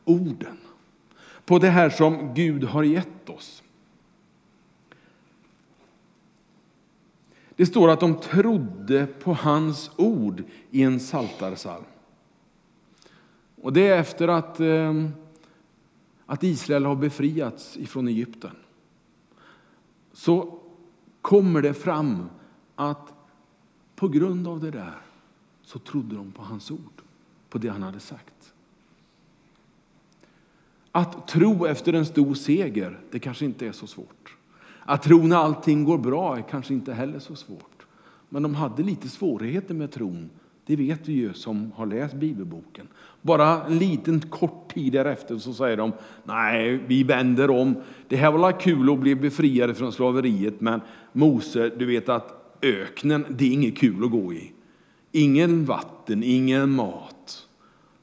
orden. 0.05 0.59
På 1.45 1.59
det 1.59 1.71
här 1.71 1.91
som 1.91 2.35
Gud 2.35 2.65
har 2.65 2.83
gett 2.83 3.29
oss. 3.29 3.63
Det 7.59 7.67
står 7.67 7.89
att 7.89 8.01
de 8.01 8.21
trodde 8.21 9.07
på 9.07 9.33
hans 9.33 9.91
ord 9.97 10.45
i 10.71 10.83
en 10.83 11.01
saltarsalm. 11.01 11.85
Och 13.63 13.73
det 13.73 13.89
är 13.89 13.99
efter 13.99 14.29
att, 14.29 14.61
ehm, 14.61 15.11
att 16.27 16.43
Israel 16.43 16.85
har 16.85 16.97
befriats 16.97 17.77
ifrån 17.77 18.09
Egypten. 18.09 18.57
Så 20.13 20.59
kommer 21.21 21.63
det 21.63 21.75
fram 21.75 22.31
att 22.75 23.13
på 23.97 24.09
grund 24.09 24.49
av 24.49 24.61
det 24.61 24.71
där 24.71 24.99
så 25.63 25.79
trodde 25.79 26.17
de 26.17 26.33
på 26.33 26.43
hans 26.43 26.71
ord, 26.71 27.03
på 27.49 27.59
det 27.59 27.69
han 27.69 27.83
hade 27.83 28.01
sagt. 28.01 28.53
Att 30.93 31.29
tro 31.29 31.67
efter 31.67 31.93
en 31.93 32.07
stor 32.07 32.35
seger, 32.35 33.01
det 33.11 33.19
kanske 33.19 33.45
inte 33.45 33.67
är 33.67 33.73
så 33.73 33.87
svårt. 33.87 34.38
Att 34.89 35.03
tro 35.03 35.27
när 35.27 35.37
allting 35.37 35.85
går 35.85 35.99
bra 35.99 36.37
är 36.39 36.43
kanske 36.43 36.75
inte 36.75 36.93
heller 36.93 37.19
så 37.19 37.37
svårt. 37.37 37.87
Men 38.29 38.43
de 38.43 38.55
hade 38.55 38.83
lite 38.83 39.09
svårigheter 39.09 39.75
med 39.75 39.93
tron 39.93 40.31
det 40.67 40.77
vet 40.77 41.09
vi 41.09 41.13
ju 41.13 41.33
som 41.33 41.73
har 41.77 41.87
läst 41.87 42.15
bibelboken. 42.15 42.89
Bara 43.23 43.65
en 43.65 43.79
liten 43.79 44.21
kort 44.21 44.75
tid 44.75 44.93
därefter 44.93 45.39
så 45.39 45.55
säger 45.55 45.77
de, 45.77 45.93
nej, 46.25 46.85
vi 46.87 47.03
vänder 47.03 47.51
om. 47.51 47.75
Det 48.09 48.17
här 48.17 48.33
var 48.33 48.61
kul 48.61 48.93
att 48.93 48.99
bli 48.99 49.15
befriade 49.15 49.75
från 49.75 49.93
slaveriet, 49.93 50.61
men 50.61 50.81
Mose, 51.13 51.69
du 51.69 51.87
vet 51.87 52.09
att 52.09 52.59
öknen, 52.63 53.25
det 53.29 53.45
är 53.45 53.53
inget 53.53 53.77
kul 53.77 54.05
att 54.05 54.11
gå 54.11 54.33
i. 54.33 54.53
Ingen 55.13 55.65
vatten, 55.65 56.23
ingen 56.23 56.71
mat. 56.71 57.49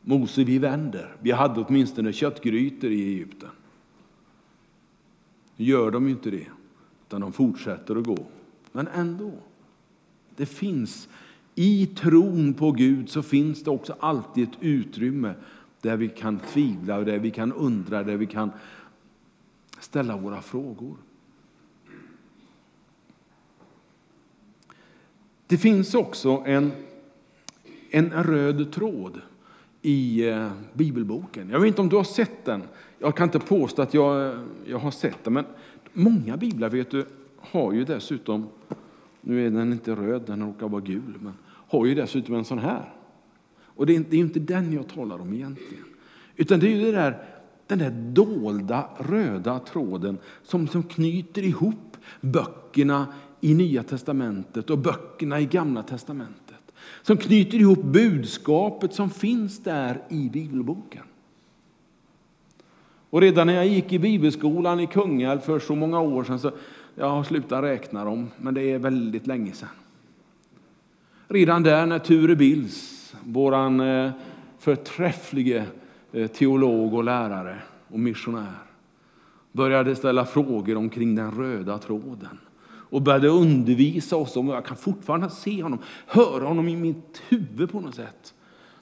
Mose, 0.02 0.44
vi 0.44 0.58
vänder. 0.58 1.16
Vi 1.22 1.32
hade 1.32 1.62
åtminstone 1.62 2.14
köttgrytor 2.14 2.92
i 2.92 3.08
Egypten. 3.08 3.50
Nu 5.58 5.66
gör 5.66 5.92
de 5.92 6.06
ju 6.06 6.12
inte 6.12 6.30
det, 6.30 6.48
utan 7.08 7.22
de 7.22 7.34
fortsätter 7.34 7.96
att 7.96 8.06
gå. 8.06 8.26
Men 8.72 8.88
ändå, 8.88 9.32
det 10.36 10.46
finns 10.46 11.10
i 11.56 11.86
tron 11.86 12.54
på 12.54 12.72
Gud 12.72 13.10
så 13.10 13.22
finns 13.22 13.64
det 13.64 13.72
också 13.72 13.96
alltid 14.00 14.44
ett 14.44 14.58
utrymme 14.62 15.34
där 15.82 15.98
vi 15.98 16.10
kan 16.10 16.40
tvivla, 16.40 17.00
där 17.02 17.20
vi 17.20 17.32
kan 17.32 17.54
undra, 17.54 18.04
där 18.04 18.18
vi 18.18 18.26
kan 18.26 18.52
ställa 19.80 20.18
våra 20.18 20.42
frågor. 20.42 20.98
Det 25.48 25.58
finns 25.58 25.94
också 25.94 26.44
en, 26.46 26.72
en 27.90 28.10
röd 28.10 28.72
tråd 28.72 29.22
i 29.82 30.28
eh, 30.28 30.52
bibelboken. 30.74 31.50
Jag 31.50 31.60
vet 31.60 31.68
inte 31.68 31.82
om 31.82 31.90
du 31.90 31.96
har 31.96 32.04
sett 32.04 32.46
den. 32.46 32.64
Jag 33.00 33.18
kan 33.18 33.28
inte 33.28 33.40
påstå 33.40 33.82
att 33.82 33.94
jag, 33.94 34.34
eh, 34.34 34.40
jag 34.66 34.80
har 34.80 34.92
sett 34.92 35.24
den, 35.24 35.34
men 35.34 35.46
många 35.96 36.38
biblar 36.38 36.70
vet 36.70 36.92
du, 36.92 37.06
har 37.40 37.74
ju 37.74 37.86
dessutom, 37.86 38.48
nu 39.22 39.46
är 39.46 39.52
den 39.52 39.72
inte 39.72 39.96
röd, 39.96 40.24
den 40.28 40.42
råkar 40.42 40.70
vara 40.70 40.82
gul, 40.82 41.18
men 41.20 41.34
har 41.46 41.86
ju 41.86 41.96
dessutom 41.96 42.36
en 42.36 42.46
sån 42.46 42.60
här. 42.60 42.94
Och 43.64 43.86
det 43.86 43.96
är, 43.96 44.04
det 44.10 44.16
är 44.16 44.20
inte 44.20 44.40
den 44.40 44.74
jag 44.74 44.88
talar 44.88 45.22
om 45.22 45.34
egentligen. 45.34 45.84
Utan 46.36 46.60
det 46.60 46.68
är 46.68 46.76
ju 46.76 46.86
det 46.86 46.92
där, 46.92 47.24
den 47.68 47.80
där 47.80 47.92
dolda 47.92 48.90
röda 48.98 49.60
tråden 49.60 50.18
som, 50.44 50.68
som 50.68 50.84
knyter 50.84 51.44
ihop 51.44 51.98
böckerna 52.22 53.08
i 53.42 53.54
Nya 53.54 53.84
testamentet 53.84 54.70
och 54.70 54.78
böckerna 54.78 55.40
i 55.40 55.46
Gamla 55.46 55.84
testamentet. 55.84 56.72
Som 57.02 57.18
knyter 57.18 57.58
ihop 57.58 57.84
budskapet 57.84 58.94
som 58.94 59.10
finns 59.10 59.64
där 59.64 60.02
i 60.10 60.30
bibelboken. 60.30 61.04
Och 63.16 63.22
redan 63.22 63.48
när 63.48 63.54
jag 63.54 63.68
gick 63.68 63.94
i 63.94 64.00
bibelskolan 64.00 64.80
i 64.80 64.88
Kungälv 64.88 65.40
för 65.40 65.60
så 65.60 65.76
många 65.76 66.00
år 66.00 66.24
sedan, 66.24 66.40
så 66.40 66.52
jag 66.96 67.10
har 67.10 67.24
slutat 67.24 67.64
räkna 67.64 68.06
dem, 68.06 68.32
men 68.38 68.54
det 68.54 68.62
är 68.62 68.80
väldigt 68.80 69.28
länge 69.28 69.54
sedan. 69.54 69.70
Redan 71.28 71.64
där 71.64 71.86
när 71.86 72.00
Ture 72.00 72.36
Bills, 72.36 73.14
våran 73.24 73.80
eh, 73.80 74.12
förträfflige 74.60 75.66
eh, 76.12 76.28
teolog 76.28 76.94
och 76.94 77.04
lärare 77.04 77.58
och 77.88 78.00
missionär, 78.00 78.56
började 79.52 79.96
ställa 79.96 80.26
frågor 80.26 80.78
omkring 80.78 81.16
den 81.16 81.32
röda 81.32 81.78
tråden 81.78 82.38
och 82.68 83.02
började 83.02 83.28
undervisa 83.28 84.16
oss 84.16 84.38
om, 84.38 84.48
jag 84.48 84.66
kan 84.66 84.78
fortfarande 84.78 85.30
se 85.30 85.64
honom, 85.64 85.80
höra 86.08 86.48
honom 86.48 86.68
i 86.68 86.76
mitt 86.76 87.22
huvud 87.28 87.72
på 87.72 87.80
något 87.80 87.96
sätt. 87.96 88.34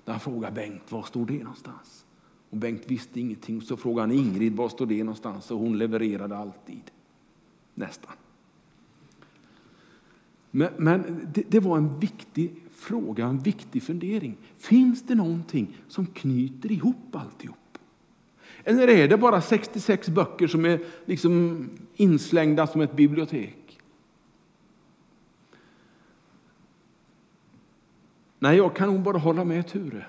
Där 0.05 0.13
han 0.13 0.19
frågar 0.19 0.51
Bengt, 0.51 0.91
var 0.91 1.03
står 1.03 1.25
det 1.25 1.37
någonstans? 1.37 2.02
Och 2.53 2.59
Bengt 2.59 2.83
visste 2.87 3.19
ingenting, 3.19 3.61
så 3.61 3.77
frågade 3.77 4.07
han 4.07 4.17
Ingrid, 4.17 4.55
var 4.55 4.69
står 4.69 4.85
det 4.85 5.03
någonstans? 5.03 5.51
Och 5.51 5.59
hon 5.59 5.77
levererade 5.77 6.37
alltid. 6.37 6.91
Nästan. 7.73 8.11
Men, 10.51 10.69
men 10.77 11.27
det, 11.33 11.43
det, 11.49 11.59
var 11.59 11.77
en 11.77 11.99
viktig 11.99 12.55
fråga, 12.71 13.25
en 13.25 13.39
viktig 13.39 13.83
fundering. 13.83 14.37
Finns 14.57 15.03
det 15.03 15.15
någonting 15.15 15.77
som 15.87 16.05
knyter 16.05 16.71
ihop 16.71 17.15
alltihop? 17.15 17.77
Eller 18.63 18.87
är 18.87 19.07
det 19.07 19.17
bara 19.17 19.41
66 19.41 20.09
böcker 20.09 20.47
som 20.47 20.65
är 20.65 20.79
liksom 21.05 21.69
inslängda 21.95 22.67
som 22.67 22.81
ett 22.81 22.95
bibliotek? 22.95 23.79
Nej, 28.39 28.57
jag 28.57 28.75
kan 28.75 28.93
nog 28.93 29.01
bara 29.01 29.17
hålla 29.17 29.43
med 29.43 29.67
Ture 29.67 30.05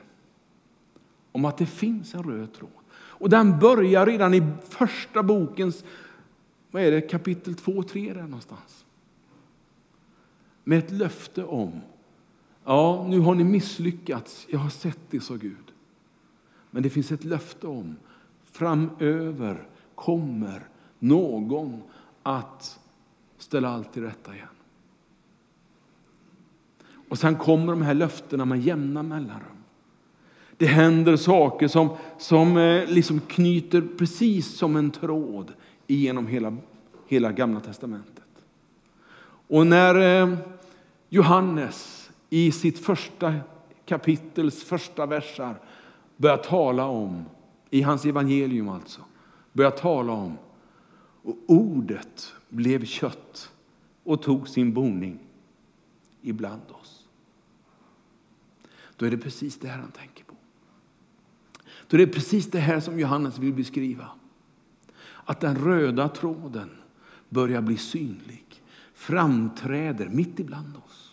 om 1.34 1.44
att 1.44 1.58
det 1.58 1.66
finns 1.66 2.14
en 2.14 2.22
röd 2.22 2.52
tråd. 2.52 2.70
Och 2.92 3.30
den 3.30 3.58
börjar 3.58 4.06
redan 4.06 4.34
i 4.34 4.42
första 4.68 5.22
bokens 5.22 5.84
vad 6.70 6.82
är 6.82 6.90
det, 6.90 7.00
kapitel 7.00 7.54
2 7.54 7.72
och 7.72 7.88
3 7.88 8.12
där 8.12 8.22
någonstans 8.22 8.84
med 10.64 10.78
ett 10.78 10.90
löfte 10.90 11.44
om 11.44 11.80
Ja, 12.64 13.06
nu 13.08 13.20
har 13.20 13.34
ni 13.34 13.44
misslyckats. 13.44 14.46
Jag 14.50 14.58
har 14.58 14.70
sett 14.70 15.00
det, 15.10 15.20
sa 15.20 15.34
Gud. 15.34 15.72
Men 16.70 16.82
det 16.82 16.90
finns 16.90 17.12
ett 17.12 17.24
löfte 17.24 17.66
om 17.66 17.96
framöver 18.44 19.68
kommer 19.94 20.68
någon 20.98 21.82
att 22.22 22.80
ställa 23.38 23.68
allt 23.68 23.92
till 23.92 24.02
rätta 24.02 24.34
igen. 24.34 24.48
Och 27.08 27.18
sen 27.18 27.36
kommer 27.36 27.72
de 27.72 27.82
här 27.82 27.94
löftena 27.94 28.44
med 28.44 28.60
jämna 28.60 29.02
mellanrum. 29.02 29.53
Det 30.56 30.66
händer 30.66 31.16
saker 31.16 31.68
som, 31.68 31.96
som 32.18 32.56
eh, 32.56 32.86
liksom 32.86 33.20
knyter 33.20 33.82
precis 33.98 34.56
som 34.56 34.76
en 34.76 34.90
tråd 34.90 35.52
genom 35.86 36.26
hela, 36.26 36.56
hela 37.06 37.32
Gamla 37.32 37.60
testamentet. 37.60 38.24
Och 39.48 39.66
när 39.66 40.22
eh, 40.22 40.36
Johannes 41.08 42.10
i 42.30 42.52
sitt 42.52 42.78
första 42.78 43.34
kapitels 43.84 44.64
första 44.64 45.06
versar 45.06 45.60
börjar 46.16 46.36
tala 46.36 46.86
om, 46.86 47.24
i 47.70 47.82
hans 47.82 48.04
evangelium 48.04 48.68
alltså, 48.68 49.00
börjar 49.52 49.70
tala 49.70 50.12
om 50.12 50.38
och 51.22 51.36
ordet 51.46 52.32
blev 52.48 52.84
kött 52.84 53.52
och 54.04 54.22
tog 54.22 54.48
sin 54.48 54.72
boning 54.72 55.18
ibland 56.22 56.62
oss. 56.80 57.04
Då 58.96 59.06
är 59.06 59.10
det 59.10 59.18
precis 59.18 59.58
det 59.58 59.68
här 59.68 59.78
han 59.78 59.90
tänker 59.90 60.24
på. 60.24 60.33
Det 61.98 62.02
är 62.02 62.06
precis 62.06 62.50
det 62.50 62.58
här 62.58 62.80
som 62.80 63.00
Johannes 63.00 63.38
vill 63.38 63.52
beskriva. 63.52 64.08
Att 65.24 65.40
den 65.40 65.56
röda 65.56 66.08
tråden 66.08 66.70
börjar 67.28 67.60
bli 67.60 67.76
synlig, 67.76 68.44
framträder 68.94 70.08
mitt 70.08 70.40
ibland 70.40 70.76
oss. 70.86 71.12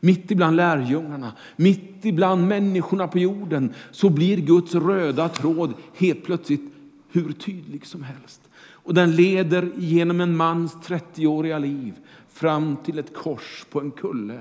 Mitt 0.00 0.30
ibland 0.30 0.56
lärjungarna, 0.56 1.32
mitt 1.56 2.04
ibland 2.04 2.46
människorna 2.46 3.08
på 3.08 3.18
jorden 3.18 3.72
så 3.90 4.10
blir 4.10 4.36
Guds 4.36 4.74
röda 4.74 5.28
tråd 5.28 5.74
helt 5.94 6.24
plötsligt 6.24 6.72
hur 7.10 7.32
tydlig 7.32 7.86
som 7.86 8.02
helst. 8.02 8.40
Och 8.60 8.94
den 8.94 9.16
leder 9.16 9.70
genom 9.76 10.20
en 10.20 10.36
mans 10.36 10.74
30-åriga 10.74 11.58
liv 11.58 11.94
fram 12.28 12.76
till 12.76 12.98
ett 12.98 13.14
kors 13.14 13.66
på 13.70 13.80
en 13.80 13.90
kulle 13.90 14.40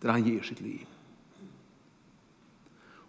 där 0.00 0.08
han 0.08 0.24
ger 0.24 0.42
sitt 0.42 0.60
liv. 0.60 0.86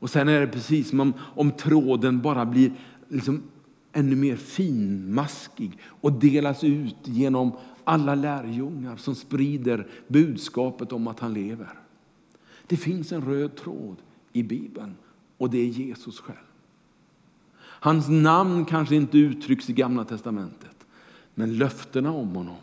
Och 0.04 0.10
sen 0.10 0.28
är 0.28 0.40
det 0.40 0.48
precis 0.48 0.90
som 0.90 1.00
om, 1.00 1.14
om 1.20 1.52
tråden 1.52 2.22
bara 2.22 2.46
blir 2.46 2.72
liksom 3.10 3.44
ännu 3.92 4.16
mer 4.16 4.36
finmaskig 4.36 5.78
och 5.86 6.12
delas 6.12 6.64
ut 6.64 6.96
genom 7.04 7.52
alla 7.84 8.16
lärjungar 8.16 8.96
som 8.98 9.16
sprider 9.16 9.88
budskapet 10.08 10.92
om 10.92 11.08
att 11.08 11.20
han 11.20 11.34
lever. 11.34 11.70
Det 12.68 12.78
finns 12.78 13.12
en 13.12 13.22
röd 13.22 13.56
tråd 13.56 13.96
i 14.34 14.44
Bibeln 14.44 14.96
och 15.38 15.50
det 15.50 15.58
är 15.58 15.68
Jesus 15.68 16.20
själv. 16.20 16.48
Hans 17.60 18.10
namn 18.10 18.66
kanske 18.66 18.96
inte 18.96 19.18
uttrycks 19.18 19.70
i 19.70 19.74
Gamla 19.74 20.06
testamentet, 20.06 20.86
men 21.34 21.58
löftena 21.58 22.12
om 22.12 22.36
honom, 22.36 22.56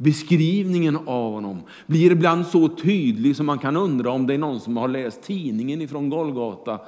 beskrivningen 0.00 0.96
av 0.96 1.32
honom 1.32 1.62
blir 1.86 2.12
ibland 2.12 2.46
så 2.46 2.68
tydlig 2.68 3.36
som 3.36 3.46
man 3.46 3.58
kan 3.58 3.76
undra 3.76 4.10
om 4.10 4.26
det 4.26 4.34
är 4.34 4.38
någon 4.38 4.60
som 4.60 4.76
har 4.76 4.88
läst 4.88 5.22
tidningen 5.22 5.80
ifrån 5.80 6.10
Golgata 6.10 6.80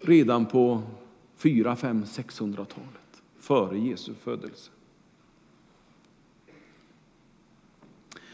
redan 0.00 0.46
på 0.46 0.82
4, 1.36 1.76
5, 1.76 2.04
600-talet, 2.04 3.22
före 3.40 3.78
Jesu 3.78 4.12
födelse. 4.14 4.70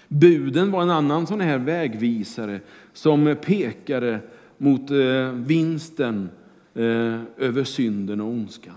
Buden 0.09 0.70
var 0.70 0.82
en 0.82 0.90
annan 0.90 1.26
sån 1.26 1.40
här 1.40 1.59
vägvisare 1.59 2.61
som 2.92 3.37
pekade 3.44 4.20
mot 4.59 4.90
eh, 4.90 5.32
vinsten 5.32 6.30
eh, 6.75 7.20
över 7.37 7.64
synden 7.64 8.20
och 8.20 8.28
ondskan. 8.28 8.75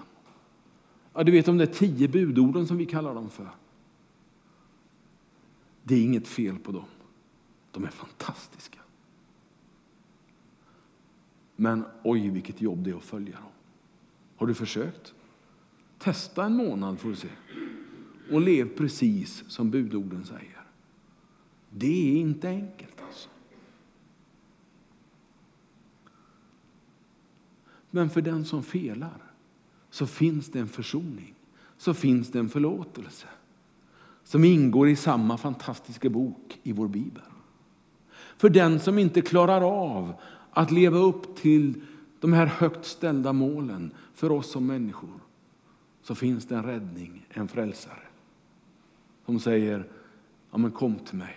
Ja, 1.13 1.23
du 1.23 1.31
vet 1.31 1.45
de 1.45 1.57
där 1.57 1.65
tio 1.65 2.07
budorden 2.07 2.67
som 2.67 2.77
vi 2.77 2.85
kallar 2.85 3.13
dem 3.13 3.29
för. 3.29 3.47
Det 5.83 5.95
är 5.95 6.03
inget 6.03 6.27
fel 6.27 6.59
på 6.59 6.71
dem. 6.71 6.85
De 7.71 7.83
är 7.83 7.89
fantastiska. 7.89 8.79
Men 11.55 11.85
oj, 12.03 12.29
vilket 12.29 12.61
jobb 12.61 12.83
det 12.83 12.89
är 12.91 12.95
att 12.95 13.03
följa 13.03 13.35
dem. 13.35 13.51
Har 14.35 14.47
du 14.47 14.53
försökt? 14.53 15.13
Testa 15.97 16.45
en 16.45 16.55
månad 16.55 16.99
får 16.99 17.09
du 17.09 17.15
se. 17.15 17.29
Och 18.31 18.41
lev 18.41 18.77
precis 18.77 19.43
som 19.47 19.71
budorden 19.71 20.25
säger. 20.25 20.61
Det 21.69 22.11
är 22.11 22.21
inte 22.21 22.49
enkelt 22.49 23.01
alltså. 23.01 23.29
Men 27.89 28.09
för 28.09 28.21
den 28.21 28.45
som 28.45 28.63
felar 28.63 29.31
så 29.89 30.07
finns 30.07 30.49
det 30.49 30.59
en 30.59 30.67
försoning, 30.67 31.35
så 31.77 31.93
finns 31.93 32.31
det 32.31 32.39
en 32.39 32.49
förlåtelse 32.49 33.27
som 34.23 34.43
ingår 34.43 34.89
i 34.89 34.95
samma 34.95 35.37
fantastiska 35.37 36.09
bok 36.09 36.59
i 36.63 36.71
vår 36.71 36.87
bibel. 36.87 37.23
För 38.37 38.49
den 38.49 38.79
som 38.79 38.99
inte 38.99 39.21
klarar 39.21 39.61
av 39.61 40.13
att 40.51 40.71
leva 40.71 40.97
upp 40.97 41.35
till 41.35 41.81
de 42.19 42.33
här 42.33 42.45
högt 42.45 42.85
ställda 42.85 43.33
målen 43.33 43.91
för 44.13 44.31
oss 44.31 44.51
som 44.51 44.67
människor 44.67 45.19
så 46.01 46.15
finns 46.15 46.45
det 46.45 46.55
en 46.55 46.63
räddning, 46.63 47.25
en 47.29 47.47
frälsare 47.47 48.03
som 49.25 49.39
säger 49.39 49.87
ja, 50.51 50.57
men 50.57 50.71
kom 50.71 50.95
till 50.95 51.17
mig. 51.17 51.35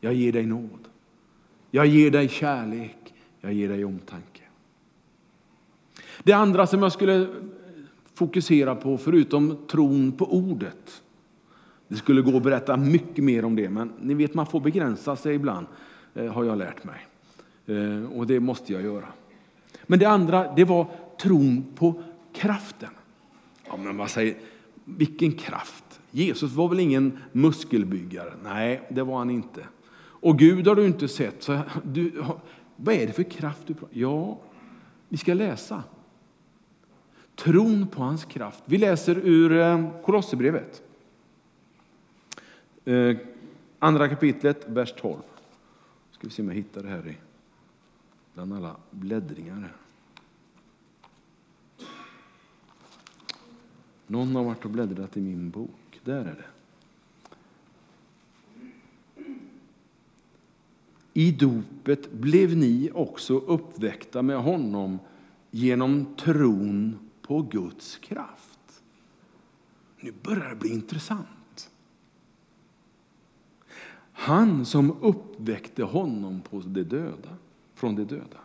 Jag 0.00 0.14
ger 0.14 0.32
dig 0.32 0.46
nåd. 0.46 0.88
Jag 1.70 1.86
ger 1.86 2.10
dig 2.10 2.28
kärlek. 2.28 3.14
Jag 3.40 3.52
ger 3.52 3.68
dig 3.68 3.84
omtanke. 3.84 4.42
Det 6.22 6.32
andra 6.32 6.66
som 6.66 6.82
jag 6.82 6.92
skulle 6.92 7.28
fokusera 8.14 8.76
på, 8.76 8.98
förutom 8.98 9.56
tron 9.66 10.12
på 10.12 10.32
ordet. 10.32 11.03
Det 11.94 11.98
skulle 11.98 12.22
gå 12.22 12.36
att 12.36 12.42
berätta 12.42 12.76
mycket 12.76 13.24
mer 13.24 13.44
om 13.44 13.56
det, 13.56 13.70
men 13.70 13.92
ni 14.00 14.14
vet 14.14 14.34
man 14.34 14.46
får 14.46 14.60
begränsa 14.60 15.16
sig 15.16 15.34
ibland, 15.34 15.66
eh, 16.14 16.32
har 16.32 16.44
jag 16.44 16.58
lärt 16.58 16.84
mig. 16.84 17.06
Eh, 17.66 18.12
och 18.18 18.26
det 18.26 18.40
måste 18.40 18.72
jag 18.72 18.82
göra. 18.82 19.04
Men 19.86 19.98
det 19.98 20.04
andra, 20.04 20.54
det 20.54 20.64
var 20.64 20.86
tron 21.20 21.64
på 21.74 22.02
kraften. 22.32 22.88
Ja, 23.66 23.76
men 23.76 23.96
man 23.96 24.08
säger, 24.08 24.36
vilken 24.84 25.32
kraft? 25.32 26.00
Jesus 26.10 26.52
var 26.52 26.68
väl 26.68 26.80
ingen 26.80 27.18
muskelbyggare? 27.32 28.32
Nej, 28.44 28.82
det 28.88 29.02
var 29.02 29.18
han 29.18 29.30
inte. 29.30 29.60
Och 29.98 30.38
Gud 30.38 30.66
har 30.66 30.74
du 30.74 30.86
inte 30.86 31.08
sett. 31.08 31.42
Så 31.42 31.60
du, 31.82 32.12
vad 32.76 32.94
är 32.94 33.06
det 33.06 33.12
för 33.12 33.22
kraft 33.22 33.60
du 33.66 33.74
pratar 33.74 33.96
Ja, 33.98 34.38
vi 35.08 35.16
ska 35.16 35.34
läsa. 35.34 35.82
Tron 37.36 37.86
på 37.86 38.02
hans 38.02 38.24
kraft. 38.24 38.62
Vi 38.64 38.78
läser 38.78 39.18
ur 39.18 39.52
eh, 39.52 39.90
Kolosserbrevet. 40.04 40.82
Eh, 42.84 43.16
andra 43.78 44.08
kapitlet, 44.08 44.68
vers 44.68 44.94
12. 44.98 45.18
Ska 46.10 46.26
vi 46.26 46.30
se 46.30 46.42
om 46.42 46.48
jag 46.48 46.54
hittar 46.54 46.82
det 46.82 46.88
här 46.88 47.08
i, 47.08 47.16
bland 48.34 48.54
alla 48.54 48.76
bläddringar. 48.90 49.76
Någon 54.06 54.36
har 54.36 54.44
varit 54.44 54.64
och 54.64 54.70
bläddrat 54.70 55.16
i 55.16 55.20
min 55.20 55.50
bok. 55.50 56.00
Där 56.04 56.20
är 56.20 56.24
det. 56.34 56.44
I 61.12 61.32
dopet 61.32 62.12
blev 62.12 62.56
ni 62.56 62.90
också 62.94 63.38
uppväckta 63.38 64.22
med 64.22 64.38
honom 64.38 64.98
genom 65.50 66.14
tron 66.16 66.98
på 67.22 67.42
Guds 67.42 67.98
kraft. 67.98 68.82
Nu 70.00 70.12
börjar 70.22 70.50
det 70.50 70.56
bli 70.56 70.72
intressant. 70.72 71.26
Han 74.24 74.64
som 74.64 74.96
uppväckte 75.00 75.82
honom 75.82 76.40
på 76.50 76.62
de 76.66 76.82
döda, 76.82 77.28
från 77.74 77.96
de 77.96 78.04
döda. 78.04 78.38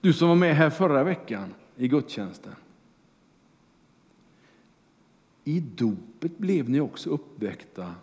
Du 0.00 0.12
som 0.12 0.28
var 0.28 0.36
med 0.36 0.56
här 0.56 0.70
förra 0.70 1.04
veckan 1.04 1.54
i 1.76 1.88
gudstjänsten. 1.88 2.52
I 5.44 5.60
dopet 5.60 6.38
blev 6.38 6.70
ni 6.70 6.80
också 6.80 7.10
uppväckta 7.10 7.94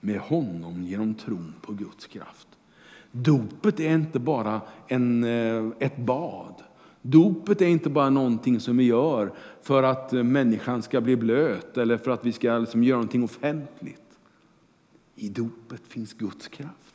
med 0.00 0.20
honom 0.20 0.84
genom 0.84 1.14
tron 1.14 1.54
på 1.62 1.72
Guds 1.72 2.06
kraft. 2.06 2.48
Dopet 3.12 3.80
är 3.80 3.94
inte 3.94 4.18
bara 4.18 4.60
en, 4.88 5.24
eh, 5.24 5.70
ett 5.78 5.96
bad. 5.96 6.54
Dopet 7.02 7.62
är 7.62 7.68
inte 7.68 7.90
bara 7.90 8.10
någonting 8.10 8.60
som 8.60 8.76
vi 8.76 8.84
gör 8.84 9.32
för 9.62 9.82
att 9.82 10.12
människan 10.12 10.82
ska 10.82 11.00
bli 11.00 11.16
blöt 11.16 11.76
eller 11.76 11.98
för 11.98 12.10
att 12.10 12.26
vi 12.26 12.32
ska 12.32 12.58
liksom 12.58 12.84
göra 12.84 12.96
någonting 12.96 13.24
offentligt. 13.24 14.03
I 15.16 15.28
dopet 15.28 15.82
finns 15.86 16.12
Guds 16.12 16.48
kraft. 16.48 16.94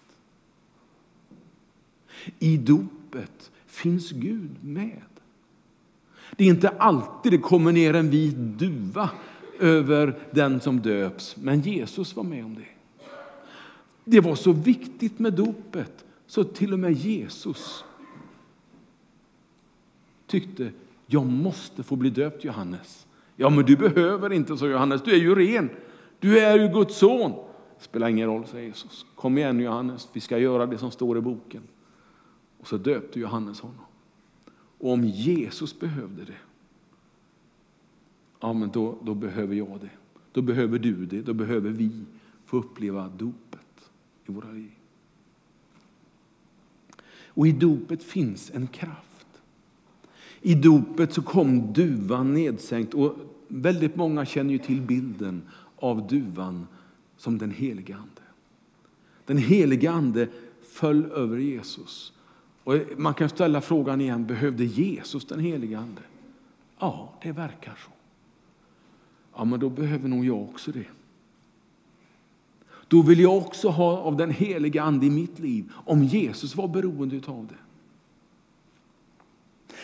I 2.39 2.58
dopet 2.58 3.51
finns 3.65 4.12
Gud 4.12 4.63
med. 4.63 5.01
Det 6.36 6.43
är 6.43 6.47
inte 6.47 6.69
alltid 6.69 7.32
det 7.32 7.38
kommer 7.38 7.71
ner 7.71 7.93
en 7.93 8.10
vit 8.10 8.36
duva 8.36 9.10
över 9.60 10.19
den 10.32 10.62
som 10.62 10.79
döps, 10.79 11.38
men 11.38 11.62
Jesus 11.62 12.15
var 12.15 12.23
med 12.23 12.45
om 12.45 12.55
det. 12.55 13.05
Det 14.05 14.19
var 14.19 14.36
så 14.36 14.51
viktigt 14.51 15.19
med 15.19 15.34
dopet 15.34 16.05
så 16.27 16.43
till 16.43 16.73
och 16.73 16.79
med 16.79 16.93
Jesus 16.93 17.84
tyckte 20.27 20.71
jag 21.05 21.25
måste 21.25 21.84
få 21.84 21.95
bli 21.95 22.10
döpt 22.10 22.43
Johannes. 22.43 23.08
Ja, 23.36 23.49
men 23.49 23.65
du 23.65 23.75
behöver 23.75 24.34
inte, 24.34 24.58
sa 24.58 24.67
Johannes. 24.67 25.03
Du 25.03 25.12
är 25.12 25.17
ju 25.17 25.36
ren. 25.36 25.69
Du 26.19 26.39
är 26.39 26.60
ju 26.60 26.67
Guds 26.67 26.97
son. 26.97 27.34
Spelar 27.80 28.10
ingen 28.10 28.28
roll, 28.28 28.48
säger 28.48 28.68
Jesus. 28.68 29.06
Kom 29.15 29.38
igen 29.38 29.60
Johannes, 29.60 30.10
vi 30.13 30.20
ska 30.20 30.38
göra 30.38 30.65
det 30.65 30.78
som 30.78 30.92
står 30.92 31.18
i 31.18 31.22
boken. 31.22 31.62
Och 32.60 32.68
så 32.68 32.78
döpte 32.78 33.20
Johannes 33.20 33.60
honom. 33.60 33.86
Och 34.78 34.92
om 34.92 35.04
Jesus 35.04 35.80
behövde 35.80 36.26
det, 36.26 36.38
ja 38.39 38.54
men 38.54 38.70
då, 38.70 38.98
då 39.04 39.13
behöver 39.13 39.56
jag 39.56 39.80
det. 39.82 39.89
Då 40.32 40.42
behöver 40.42 40.80
du 40.80 41.06
det, 41.06 41.22
då 41.22 41.34
behöver 41.34 41.70
vi 41.70 42.06
få 42.46 42.58
uppleva 42.58 43.08
dopet 43.08 43.92
i 44.26 44.32
våra 44.32 44.52
liv. 44.52 44.72
Och 47.28 47.48
i 47.48 47.52
dopet 47.52 48.04
finns 48.04 48.52
en 48.54 48.68
kraft. 48.68 49.28
I 50.42 50.56
dopet 50.56 51.13
så 51.13 51.22
kom 51.22 51.74
duvan 51.74 52.34
nedsänkt 52.34 52.94
och 52.94 53.15
väldigt 53.48 53.96
många 53.96 54.26
känner 54.26 54.52
ju 54.52 54.58
till 54.58 54.82
bilden 54.82 55.42
av 55.76 56.08
duvan 56.08 56.68
som 57.19 57.38
den 57.38 57.51
helige 57.51 57.95
Ande. 57.95 58.21
Den 59.25 59.38
helige 59.38 59.91
Ande 59.91 60.27
föll 60.62 61.12
över 61.12 61.38
Jesus. 61.38 62.13
Och 62.63 62.75
man 62.97 63.13
kan 63.13 63.29
ställa 63.29 63.62
frågan 63.62 64.01
igen, 64.01 64.25
behövde 64.25 64.65
Jesus 64.65 65.25
den 65.25 65.39
helige 65.39 65.79
Ande? 65.79 66.01
Ja, 66.79 67.13
det 67.21 67.32
verkar 67.32 67.75
så. 67.86 67.91
Ja, 69.36 69.45
men 69.45 69.60
då 69.60 69.69
behöver 69.69 70.10
nog 70.10 70.25
jag 70.25 70.41
också 70.41 70.71
det. 70.71 70.86
Då 72.88 73.01
vill 73.01 73.19
jag 73.19 73.38
också 73.38 73.69
ha 73.69 73.97
av 73.97 74.17
den 74.17 74.32
heliga 74.32 74.84
Ande 74.84 75.05
i 75.05 75.10
mitt 75.10 75.39
liv, 75.39 75.71
om 75.86 76.03
Jesus 76.03 76.55
var 76.55 76.67
beroende 76.67 77.21
av 77.25 77.47
det. 77.47 77.55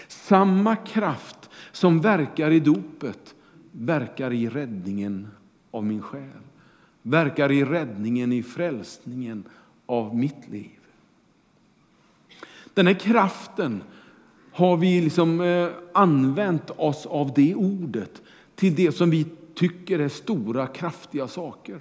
Samma 0.08 0.76
kraft 0.76 1.50
som 1.72 2.02
verkar 2.02 2.52
i 2.52 2.60
dopet 2.60 3.36
verkar 3.72 4.34
i 4.34 4.50
räddningen 4.50 5.28
av 5.72 5.86
min 5.86 6.02
själ 6.02 6.42
verkar 7.08 7.52
i 7.52 7.66
räddningen, 7.66 8.34
i 8.34 8.44
frälsningen 8.44 9.44
av 9.86 10.16
mitt 10.16 10.50
liv. 10.52 10.80
Den 12.74 12.88
här 12.88 12.94
kraften 12.94 13.84
har 14.52 14.78
vi 14.78 15.02
liksom 15.02 15.42
eh, 15.42 15.68
använt 15.94 16.72
oss 16.72 17.06
av 17.06 17.34
det 17.36 17.56
ordet 17.56 18.22
till 18.56 18.76
det 18.76 18.92
som 18.92 19.10
vi 19.10 19.26
tycker 19.54 20.00
är 20.00 20.10
stora, 20.10 20.68
kraftiga 20.68 21.28
saker. 21.28 21.80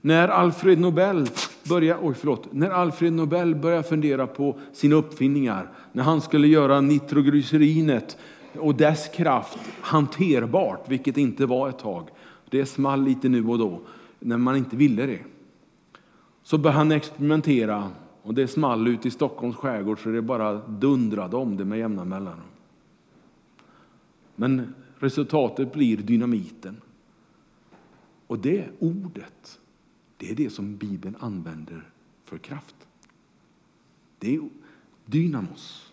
När 0.00 0.28
Alfred 0.28 0.80
Nobel 0.80 1.28
började, 1.68 2.00
oj 2.02 2.14
förlåt, 2.14 2.52
när 2.52 2.70
Alfred 2.70 3.12
Nobel 3.12 3.54
började 3.54 3.82
fundera 3.82 4.26
på 4.26 4.58
sina 4.72 4.96
uppfinningar, 4.96 5.68
när 5.92 6.02
han 6.02 6.20
skulle 6.20 6.48
göra 6.48 6.80
nitroglycerinet 6.80 8.16
och 8.58 8.74
dess 8.74 9.08
kraft 9.08 9.58
hanterbart, 9.80 10.84
vilket 10.88 11.16
inte 11.16 11.46
var 11.46 11.68
ett 11.68 11.78
tag. 11.78 12.08
Det 12.50 12.66
small 12.66 13.04
lite 13.04 13.28
nu 13.28 13.46
och 13.46 13.58
då, 13.58 13.80
när 14.24 14.38
man 14.38 14.56
inte 14.56 14.76
ville 14.76 15.06
det. 15.06 15.20
Så 16.42 16.58
började 16.58 16.78
han 16.78 16.92
experimentera 16.92 17.90
och 18.22 18.34
det 18.34 18.48
small 18.48 18.88
ut 18.88 19.06
i 19.06 19.10
Stockholms 19.10 19.56
skärgård 19.56 20.02
så 20.02 20.08
det 20.08 20.22
bara 20.22 20.54
dundrade 20.66 21.36
om 21.36 21.56
det 21.56 21.64
med 21.64 21.78
jämna 21.78 22.04
mellanrum. 22.04 22.40
Men 24.36 24.74
resultatet 24.98 25.72
blir 25.72 25.96
dynamiten. 25.96 26.76
Och 28.26 28.38
det 28.38 28.64
ordet, 28.78 29.60
det 30.16 30.30
är 30.30 30.34
det 30.34 30.50
som 30.50 30.76
Bibeln 30.76 31.16
använder 31.20 31.90
för 32.24 32.38
kraft. 32.38 32.76
Det 34.18 34.34
är 34.34 34.48
dynamos. 35.06 35.92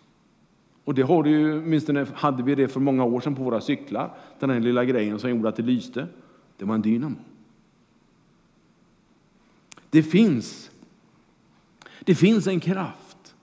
Och 0.84 0.94
det 0.94 1.02
har 1.02 1.26
ju, 1.26 1.64
åtminstone 1.64 2.08
hade 2.14 2.44
vi 2.44 2.56
det 2.56 2.68
för 2.68 2.80
många 2.80 3.04
år 3.04 3.20
sedan 3.20 3.36
på 3.36 3.44
våra 3.44 3.62
cyklar. 3.62 4.18
Den 4.40 4.50
här 4.50 4.60
lilla 4.60 4.86
grejen 4.86 5.20
som 5.20 5.30
gjorde 5.30 5.50
att 5.50 5.56
det 5.56 5.64
lyste. 5.64 6.08
Det 6.58 6.66
var 6.66 6.76
en 6.76 6.82
dynamo. 6.82 7.18
Det 9.92 10.04
finns, 10.04 10.72
det 12.00 12.16
finns 12.16 12.48
en 12.48 12.60
kraft 12.60 13.36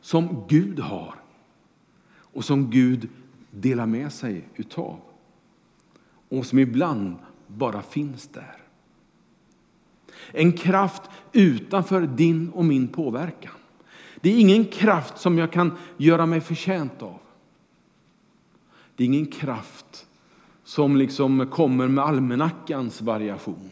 som 0.00 0.44
Gud 0.48 0.78
har 0.78 1.14
och 2.12 2.44
som 2.44 2.70
Gud 2.70 3.08
delar 3.50 3.86
med 3.86 4.12
sig 4.12 4.48
utav. 4.56 5.00
Och 6.28 6.46
som 6.46 6.58
ibland 6.58 7.16
bara 7.46 7.82
finns 7.82 8.28
där. 8.28 8.56
En 10.32 10.52
kraft 10.52 11.02
utanför 11.32 12.00
din 12.06 12.50
och 12.50 12.64
min 12.64 12.88
påverkan. 12.88 13.52
Det 14.20 14.30
är 14.30 14.40
ingen 14.40 14.64
kraft 14.64 15.18
som 15.18 15.38
jag 15.38 15.52
kan 15.52 15.76
göra 15.96 16.26
mig 16.26 16.40
förtjänt 16.40 17.02
av. 17.02 17.18
Det 18.96 19.04
är 19.04 19.06
ingen 19.06 19.26
kraft 19.26 20.06
som 20.64 20.96
liksom 20.96 21.46
kommer 21.50 21.88
med 21.88 22.04
almanackans 22.04 23.00
variation 23.02 23.70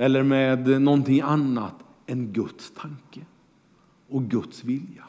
eller 0.00 0.22
med 0.22 0.82
någonting 0.82 1.20
annat 1.20 1.74
än 2.06 2.32
Guds 2.32 2.70
tanke 2.70 3.20
och 4.08 4.22
Guds 4.22 4.64
vilja. 4.64 5.04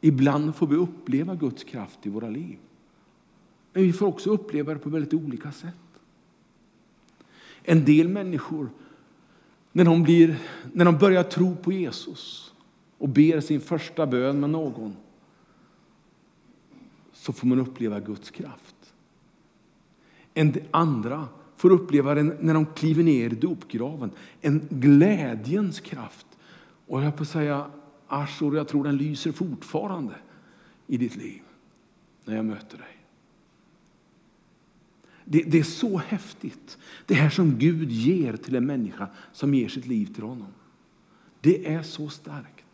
Ibland 0.00 0.56
får 0.56 0.66
vi 0.66 0.76
uppleva 0.76 1.34
Guds 1.34 1.64
kraft 1.64 2.06
i 2.06 2.08
våra 2.08 2.28
liv. 2.28 2.58
Men 3.72 3.82
vi 3.82 3.92
får 3.92 4.06
också 4.06 4.30
uppleva 4.30 4.74
det 4.74 4.80
på 4.80 4.90
väldigt 4.90 5.14
olika 5.14 5.52
sätt. 5.52 5.74
En 7.62 7.84
del 7.84 8.08
människor, 8.08 8.70
när 9.72 9.84
de, 9.84 10.02
blir, 10.02 10.38
när 10.72 10.84
de 10.84 10.98
börjar 10.98 11.22
tro 11.22 11.56
på 11.56 11.72
Jesus 11.72 12.54
och 12.98 13.08
ber 13.08 13.40
sin 13.40 13.60
första 13.60 14.06
bön 14.06 14.40
med 14.40 14.50
någon, 14.50 14.96
så 17.22 17.32
får 17.32 17.46
man 17.46 17.58
uppleva 17.58 18.00
Guds 18.00 18.30
kraft. 18.30 18.94
En 20.34 20.54
andra 20.70 21.28
får 21.56 21.70
uppleva 21.70 22.14
den 22.14 22.36
när 22.40 22.54
de 22.54 22.66
kliver 22.66 23.02
ner 23.02 23.32
i 23.32 23.34
dopgraven, 23.34 24.10
en 24.40 24.68
glädjens 24.70 25.80
kraft. 25.80 26.26
Och 26.86 27.02
jag 27.02 27.16
på 27.16 27.22
att 27.22 27.28
säga, 27.28 27.70
Ashur, 28.08 28.56
jag 28.56 28.68
tror 28.68 28.84
den 28.84 28.96
lyser 28.96 29.32
fortfarande 29.32 30.14
i 30.86 30.96
ditt 30.96 31.16
liv 31.16 31.40
när 32.24 32.36
jag 32.36 32.44
möter 32.44 32.78
dig. 32.78 32.96
Det, 35.24 35.42
det, 35.42 35.58
är 35.58 35.62
så 35.62 35.98
häftigt. 35.98 36.78
Det 37.06 37.14
här 37.14 37.30
som 37.30 37.58
Gud 37.58 37.90
ger 37.90 38.36
till 38.36 38.56
en 38.56 38.66
människa 38.66 39.08
som 39.32 39.54
ger 39.54 39.68
sitt 39.68 39.86
liv 39.86 40.14
till 40.14 40.24
honom. 40.24 40.52
Det 41.40 41.74
är 41.74 41.82
så 41.82 42.08
starkt. 42.08 42.71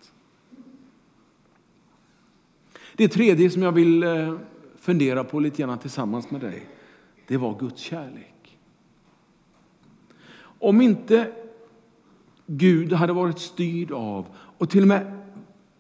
Det 2.99 3.09
tredje 3.09 3.51
som 3.51 3.63
jag 3.63 3.73
vill 3.73 4.03
eh, 4.03 4.35
fundera 4.79 5.25
på 5.25 5.41
lite 5.41 5.63
grann 5.63 5.79
tillsammans 5.79 6.31
med 6.31 6.41
dig, 6.41 6.67
det 7.27 7.37
var 7.37 7.59
Guds 7.59 7.81
kärlek. 7.81 8.59
Om 10.41 10.81
inte 10.81 11.33
Gud 12.47 12.93
hade 12.93 13.13
varit 13.13 13.39
styrd 13.39 13.93
av 13.93 14.27
och 14.37 14.71
till 14.71 14.83
och 14.83 14.89
med 14.89 15.23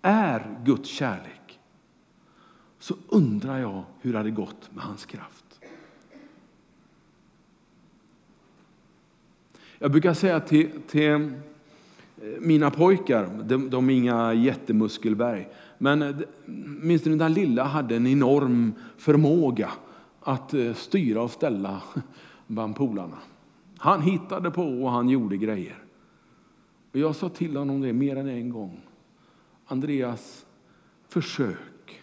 är 0.02 0.58
Guds 0.64 0.88
kärlek 0.88 1.60
så 2.78 2.94
undrar 3.08 3.58
jag 3.58 3.84
hur 4.00 4.12
det 4.12 4.18
hade 4.18 4.30
gått 4.30 4.70
med 4.74 4.84
hans 4.84 5.06
kraft. 5.06 5.60
Jag 9.78 9.90
brukar 9.90 10.14
säga 10.14 10.40
till, 10.40 10.70
till 10.86 11.10
eh, 11.10 11.20
mina 12.40 12.70
pojkar, 12.70 13.42
de, 13.44 13.70
de 13.70 13.90
är 13.90 13.94
inga 13.94 14.34
jättemuskelberg, 14.34 15.48
men 15.78 16.02
eh, 16.02 16.16
minst 16.80 17.04
den 17.04 17.32
lilla 17.32 17.64
hade 17.64 17.96
en 17.96 18.06
enorm 18.06 18.74
förmåga 18.96 19.70
att 20.20 20.54
eh, 20.54 20.74
styra 20.74 21.22
och 21.22 21.30
ställa 21.30 21.82
bland 22.46 22.76
polarna. 22.76 23.18
Han 23.78 24.02
hittade 24.02 24.50
på 24.50 24.62
och 24.62 24.90
han 24.90 25.08
gjorde 25.08 25.36
grejer. 25.36 25.84
Och 26.92 26.98
jag 26.98 27.16
sa 27.16 27.28
till 27.28 27.56
honom 27.56 27.80
det 27.80 27.92
mer 27.92 28.16
än 28.16 28.28
en 28.28 28.50
gång. 28.50 28.80
Andreas, 29.66 30.46
försök 31.08 32.02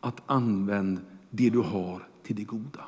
att 0.00 0.22
använda 0.26 1.00
det 1.30 1.50
du 1.50 1.58
har 1.58 2.08
till 2.22 2.36
det 2.36 2.44
goda. 2.44 2.84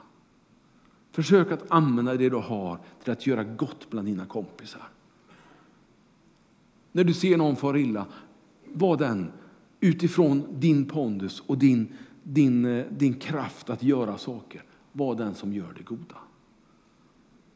Försök 1.12 1.52
att 1.52 1.70
använda 1.70 2.16
det 2.16 2.28
du 2.28 2.36
har 2.36 2.78
till 3.02 3.12
att 3.12 3.26
göra 3.26 3.44
gott 3.44 3.90
bland 3.90 4.08
dina 4.08 4.26
kompisar. 4.26 4.82
När 6.92 7.04
du 7.04 7.14
ser 7.14 7.36
någon 7.36 7.56
fara 7.56 7.78
illa, 7.78 8.06
var 8.64 8.96
den 8.96 9.32
utifrån 9.80 10.46
din 10.50 10.84
pondus 10.84 11.42
och 11.46 11.58
din, 11.58 11.92
din, 12.22 12.64
eh, 12.64 12.86
din 12.90 13.14
kraft 13.14 13.70
att 13.70 13.82
göra 13.82 14.18
saker, 14.18 14.62
var 14.92 15.14
den 15.14 15.34
som 15.34 15.52
gör 15.52 15.72
det 15.76 15.82
goda. 15.82 16.16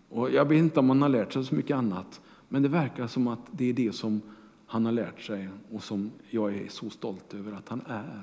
Och 0.09 0.31
jag 0.31 0.49
vet 0.49 0.59
inte 0.59 0.81
om 0.81 0.89
han 0.89 1.03
har 1.03 1.09
lärt 1.09 1.33
sig 1.33 1.45
så 1.45 1.55
mycket 1.55 1.77
annat, 1.77 2.21
men 2.49 2.63
det 2.63 2.69
verkar 2.69 3.07
som 3.07 3.29
att 3.29 3.41
det 3.51 3.65
är 3.65 3.73
det 3.73 3.93
som 3.93 4.21
han 4.67 4.85
har 4.85 4.93
lärt 4.93 5.21
sig 5.21 5.49
och 5.73 5.83
som 5.83 6.11
jag 6.31 6.55
är 6.55 6.69
så 6.69 6.91
stolt 6.91 7.35
över 7.35 7.53
att 7.53 7.69
han 7.69 7.83
är. 7.87 8.23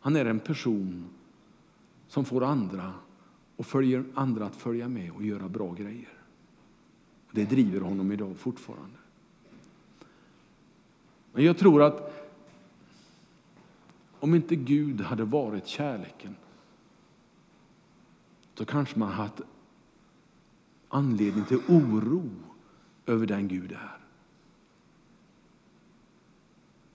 Han 0.00 0.16
är 0.16 0.24
en 0.24 0.38
person 0.38 1.04
som 2.08 2.24
får 2.24 2.44
andra 2.44 2.92
och 3.56 3.66
följer 3.66 4.04
andra 4.14 4.46
att 4.46 4.56
följa 4.56 4.88
med 4.88 5.10
och 5.10 5.22
göra 5.22 5.48
bra 5.48 5.72
grejer. 5.72 6.12
Det 7.32 7.44
driver 7.44 7.80
honom 7.80 8.12
idag 8.12 8.36
fortfarande. 8.36 8.98
Men 11.32 11.44
jag 11.44 11.58
tror 11.58 11.82
att 11.82 12.25
om 14.20 14.34
inte 14.34 14.56
Gud 14.56 15.00
hade 15.00 15.24
varit 15.24 15.66
kärleken 15.66 16.36
så 18.54 18.64
kanske 18.64 18.98
man 18.98 19.12
haft 19.12 19.40
anledning 20.88 21.44
till 21.44 21.60
oro 21.68 22.30
över 23.06 23.26
den 23.26 23.48
Gud 23.48 23.72
är. 23.72 23.98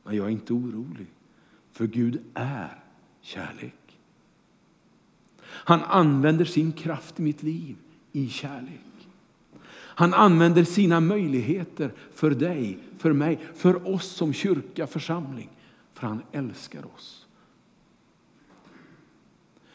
Men 0.04 0.16
jag 0.16 0.26
är 0.26 0.30
inte 0.30 0.54
orolig, 0.54 1.08
för 1.72 1.88
Gud 1.88 2.22
är 2.34 2.84
kärlek. 3.22 4.00
Han 5.44 5.84
använder 5.84 6.46
sin 6.46 6.72
kraft 6.72 7.20
i 7.20 7.24
mitt 7.24 7.44
liv 7.44 7.76
i 8.12 8.30
kärlek. 8.30 9.10
Han 9.74 10.14
använder 10.14 10.64
sina 10.64 11.00
möjligheter 11.00 11.94
för 12.14 12.32
dig, 12.32 12.80
för 12.98 13.14
mig, 13.14 13.40
för 13.56 13.88
oss 13.88 14.08
som 14.08 14.34
kyrka, 14.34 14.88
församling. 14.88 15.50
För 16.02 16.08
han 16.08 16.22
älskar 16.32 16.86
oss. 16.96 17.28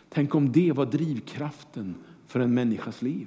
Tänk 0.08 0.34
om 0.34 0.52
det 0.52 0.72
var 0.72 0.86
drivkraften 0.86 1.94
för 2.26 2.40
en 2.40 2.54
människas 2.54 3.02
liv. 3.02 3.26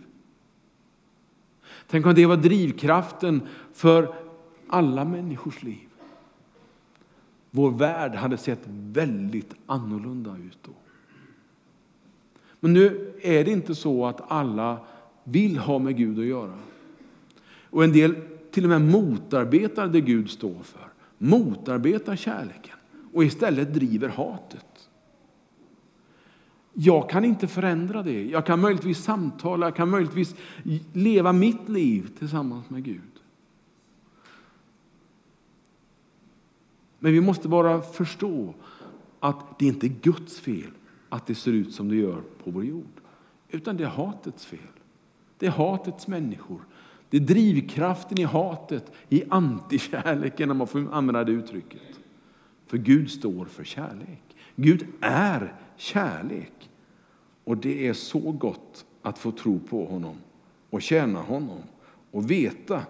Tänk 1.88 2.06
om 2.06 2.16
det 2.16 2.26
var 2.26 2.38
drivkraften 2.38 3.42
för 3.74 4.16
alla 4.68 5.06
människors 5.06 5.64
liv. 5.64 5.88
Vår 7.52 7.72
värld 7.72 8.16
hade 8.16 8.38
sett 8.38 8.62
väldigt 8.68 9.54
annorlunda 9.66 10.38
ut 10.38 10.58
då. 10.62 10.74
Men 12.60 12.74
nu 12.74 13.14
är 13.22 13.46
det 13.46 13.52
inte 13.52 13.76
så 13.76 14.06
att 14.06 14.32
alla 14.32 14.80
vill 15.24 15.58
ha 15.58 15.80
med 15.80 15.98
Gud 15.98 16.20
att 16.20 16.26
göra. 16.26 16.60
Och 17.64 17.84
en 17.84 17.94
del 17.94 18.16
till 18.52 18.64
och 18.64 18.70
med 18.70 18.82
motarbetar 18.82 19.88
det 19.88 20.02
Gud 20.02 20.30
står 20.30 20.64
för. 20.64 20.88
Motarbetar 21.18 22.16
kärleken 22.16 22.79
och 23.20 23.26
istället 23.26 23.74
driver 23.74 24.10
hatet. 24.10 24.90
Jag 26.74 27.10
kan 27.10 27.26
inte 27.26 27.48
förändra 27.48 28.04
det. 28.04 28.26
Jag 28.26 28.46
kan 28.46 28.60
möjligtvis 28.60 29.04
samtala, 29.04 29.66
jag 29.66 29.76
kan 29.76 29.90
möjligtvis 29.90 30.36
leva 30.94 31.34
mitt 31.34 31.70
liv 31.70 32.10
tillsammans 32.20 32.70
med 32.70 32.84
Gud. 32.84 33.02
Men 37.00 37.14
vi 37.14 37.22
måste 37.22 37.48
bara 37.48 37.82
förstå 37.82 38.54
att 39.20 39.60
det 39.60 39.66
inte 39.66 39.88
är 39.88 39.94
Guds 40.02 40.40
fel 40.40 40.72
att 41.10 41.28
det 41.28 41.36
ser 41.36 41.52
ut 41.52 41.74
som 41.74 41.90
det 41.90 41.96
gör 41.96 42.22
på 42.44 42.52
vår 42.52 42.66
jord. 42.66 43.02
Utan 43.50 43.78
det 43.78 43.84
är 43.84 43.88
hatets 43.88 44.46
fel. 44.46 44.60
Det 45.38 45.46
är 45.46 45.52
hatets 45.52 46.08
människor. 46.08 46.62
Det 47.10 47.18
är 47.18 47.22
drivkraften 47.22 48.20
i 48.20 48.24
hatet, 48.24 48.92
i 49.10 49.24
antikärleken, 49.30 50.52
om 50.52 50.58
man 50.58 50.68
får 50.68 50.94
använda 50.94 51.24
det 51.24 51.32
uttrycket. 51.32 51.99
För 52.70 52.78
Gud 52.78 53.12
står 53.12 53.46
för 53.46 53.64
kärlek. 53.64 54.36
Gud 54.56 54.88
är 55.02 55.56
kärlek. 55.76 56.70
Och 57.44 57.58
det 57.58 57.88
är 57.88 57.94
så 57.94 58.32
gott 58.32 58.86
att 59.02 59.20
få 59.20 59.32
tro 59.32 59.60
på 59.60 59.86
honom 59.86 60.16
och 60.70 60.82
tjäna 60.82 61.22
honom 61.22 61.62
och 62.12 62.32
veta 62.32 62.86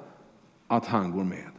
att 0.67 0.85
han 0.85 1.11
går 1.11 1.23
med. 1.23 1.51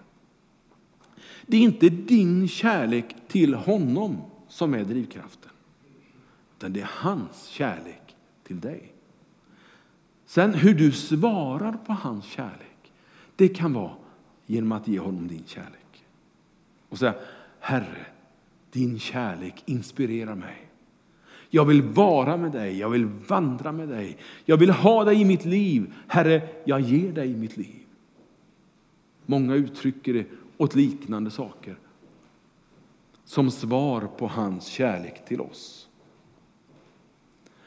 Det 1.46 1.56
är 1.56 1.60
inte 1.60 1.88
din 1.88 2.48
kärlek 2.48 3.16
till 3.28 3.54
honom 3.54 4.16
som 4.48 4.74
är 4.74 4.84
drivkraften, 4.84 5.52
utan 6.56 6.72
det 6.72 6.80
är 6.80 6.90
hans 6.92 7.46
kärlek 7.46 8.16
till 8.44 8.60
dig. 8.60 8.92
Sen 10.26 10.54
hur 10.54 10.74
du 10.74 10.92
svarar 10.92 11.72
på 11.86 11.92
hans 11.92 12.24
kärlek, 12.24 12.92
det 13.36 13.48
kan 13.48 13.72
vara 13.72 13.94
genom 14.46 14.72
att 14.72 14.88
ge 14.88 14.98
honom 14.98 15.28
din 15.28 15.44
kärlek. 15.46 16.04
Och 16.88 16.98
säga, 16.98 17.14
Herre, 17.60 18.06
din 18.70 18.98
kärlek 18.98 19.62
inspirerar 19.66 20.34
mig. 20.34 20.70
Jag 21.50 21.64
vill 21.64 21.82
vara 21.82 22.36
med 22.36 22.52
dig, 22.52 22.78
jag 22.78 22.90
vill 22.90 23.04
vandra 23.06 23.72
med 23.72 23.88
dig. 23.88 24.16
Jag 24.44 24.56
vill 24.56 24.70
ha 24.70 25.04
dig 25.04 25.20
i 25.20 25.24
mitt 25.24 25.44
liv. 25.44 25.92
Herre, 26.06 26.48
jag 26.64 26.80
ger 26.80 27.12
dig 27.12 27.34
mitt 27.34 27.56
liv. 27.56 27.86
Många 29.26 29.54
uttrycker 29.54 30.14
det 30.14 30.26
åt 30.56 30.74
liknande 30.74 31.30
saker 31.30 31.76
som 33.24 33.50
svar 33.50 34.08
på 34.18 34.26
hans 34.26 34.66
kärlek 34.66 35.24
till 35.24 35.40
oss. 35.40 35.88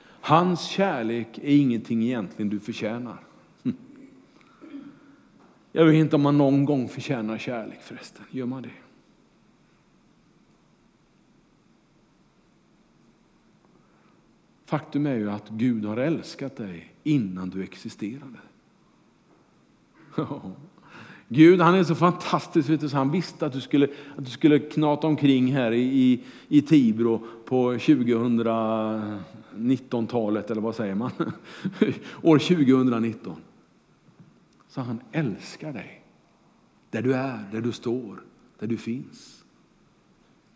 Hans 0.06 0.62
kärlek 0.62 1.38
är 1.38 1.56
ingenting 1.58 2.03
egentligen 2.03 2.49
du 2.49 2.60
förtjänar. 2.60 3.17
Hm. 3.63 3.75
Jag 5.71 5.86
vet 5.86 5.95
inte 5.95 6.15
om 6.15 6.21
man 6.21 6.38
någon 6.38 6.65
gång 6.65 6.89
förtjänar 6.89 7.38
kärlek 7.38 7.82
förresten. 7.82 8.25
Gör 8.32 8.45
man 8.45 8.62
det? 8.62 8.69
Faktum 14.65 15.06
är 15.06 15.15
ju 15.15 15.32
att 15.32 15.49
Gud 15.49 15.86
har 15.86 15.97
älskat 15.97 16.56
dig 16.56 16.93
innan 17.04 17.49
du 17.49 17.63
existerade. 17.63 18.38
Gud 21.28 21.62
han 21.62 21.76
är 21.76 21.84
så 21.84 21.95
fantastisk, 21.95 22.69
vet 22.69 22.82
du, 22.82 22.89
så 22.89 22.97
han 22.97 23.12
visste 23.12 23.45
att 23.45 23.54
du 23.54 23.62
skulle, 23.62 23.88
att 24.17 24.26
du 24.26 24.32
skulle 24.32 24.60
knata 24.60 25.08
omkring 25.08 25.54
här 25.54 25.71
i, 25.71 26.23
i 26.47 26.62
Tibro 26.62 27.28
på 27.45 27.73
2019-talet, 27.73 30.52
eller 30.52 30.62
vad 30.62 30.76
säger 30.76 30.95
man? 30.95 31.12
År 32.21 32.39
2019. 32.39 33.36
Så 34.67 34.82
han 34.82 34.99
älskar 35.12 35.73
dig. 35.73 36.04
Där 36.89 37.02
du 37.02 37.15
är, 37.15 37.49
där 37.52 37.62
du 37.62 37.71
står, 37.71 38.23
där 38.60 38.67
du 38.67 38.78
finns. 38.78 39.43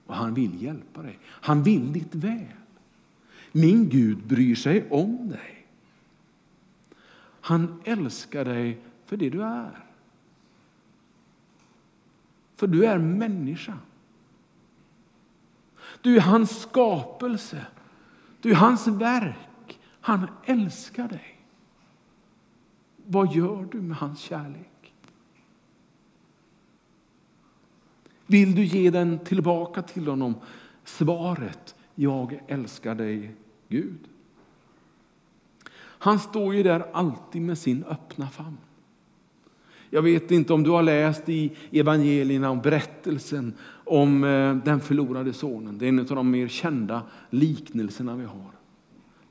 Och 0.06 0.16
han 0.16 0.34
vill 0.34 0.64
hjälpa 0.64 1.02
dig. 1.02 1.20
Han 1.24 1.64
vill 1.64 1.94
ditt 1.94 2.16
väl. 2.16 2.46
Min 3.58 3.90
Gud 3.90 4.28
bryr 4.28 4.56
sig 4.56 4.90
om 4.90 5.30
dig. 5.30 5.68
Han 7.42 7.82
älskar 7.84 8.46
dig 8.46 8.80
för 9.06 9.18
det 9.18 9.30
du 9.30 9.44
är. 9.44 9.86
För 12.56 12.68
du 12.68 12.86
är 12.86 12.98
människa. 12.98 13.78
Du 16.02 16.16
är 16.16 16.22
hans 16.22 16.62
skapelse. 16.62 17.66
Du 18.42 18.52
är 18.52 18.56
hans 18.56 18.88
verk. 18.88 19.80
Han 20.02 20.28
älskar 20.46 21.08
dig. 21.08 21.42
Vad 23.06 23.34
gör 23.34 23.68
du 23.72 23.82
med 23.82 23.98
hans 23.98 24.20
kärlek? 24.20 24.94
Vill 28.26 28.56
du 28.56 28.64
ge 28.64 28.90
den 28.90 29.20
tillbaka 29.20 29.82
till 29.82 30.08
honom? 30.08 30.36
Svaret, 30.84 31.76
jag 31.96 32.40
älskar 32.48 32.96
dig, 32.96 33.36
Gud. 33.70 34.08
Han 36.00 36.20
står 36.20 36.56
ju 36.56 36.64
där 36.64 36.86
alltid 36.94 37.42
med 37.42 37.58
sin 37.58 37.84
öppna 37.84 38.30
famn. 38.30 38.58
Jag 39.90 40.02
vet 40.02 40.32
inte 40.32 40.54
om 40.54 40.64
du 40.64 40.70
har 40.70 40.84
läst 40.84 41.30
i 41.30 41.52
evangelierna 41.72 42.50
om 42.50 42.62
berättelsen 42.62 43.54
om 43.70 44.24
eh, 44.24 44.56
den 44.56 44.80
förlorade 44.80 45.34
sonen. 45.34 45.78
Det 45.78 45.86
är 45.86 45.90
en 45.90 46.00
av 46.00 46.06
de 46.06 46.32
mer 46.32 46.48
kända 46.48 47.02
liknelserna 47.30 48.16
vi 48.16 48.26
har. 48.26 48.52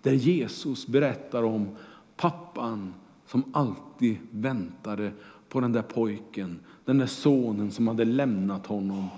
Där 0.02 0.12
Jesus 0.12 0.86
berättar 0.86 1.42
om 1.42 1.68
pappan 2.16 2.94
som 3.26 3.44
alltid 3.52 4.16
väntade 4.30 5.12
på 5.48 5.60
den 5.60 5.72
där 5.72 5.82
pojken, 5.82 6.60
den 6.84 6.98
där 6.98 7.06
sonen 7.06 7.70
som 7.70 7.88
hade 7.88 8.04
lämnat 8.04 8.66
honom. 8.66 9.08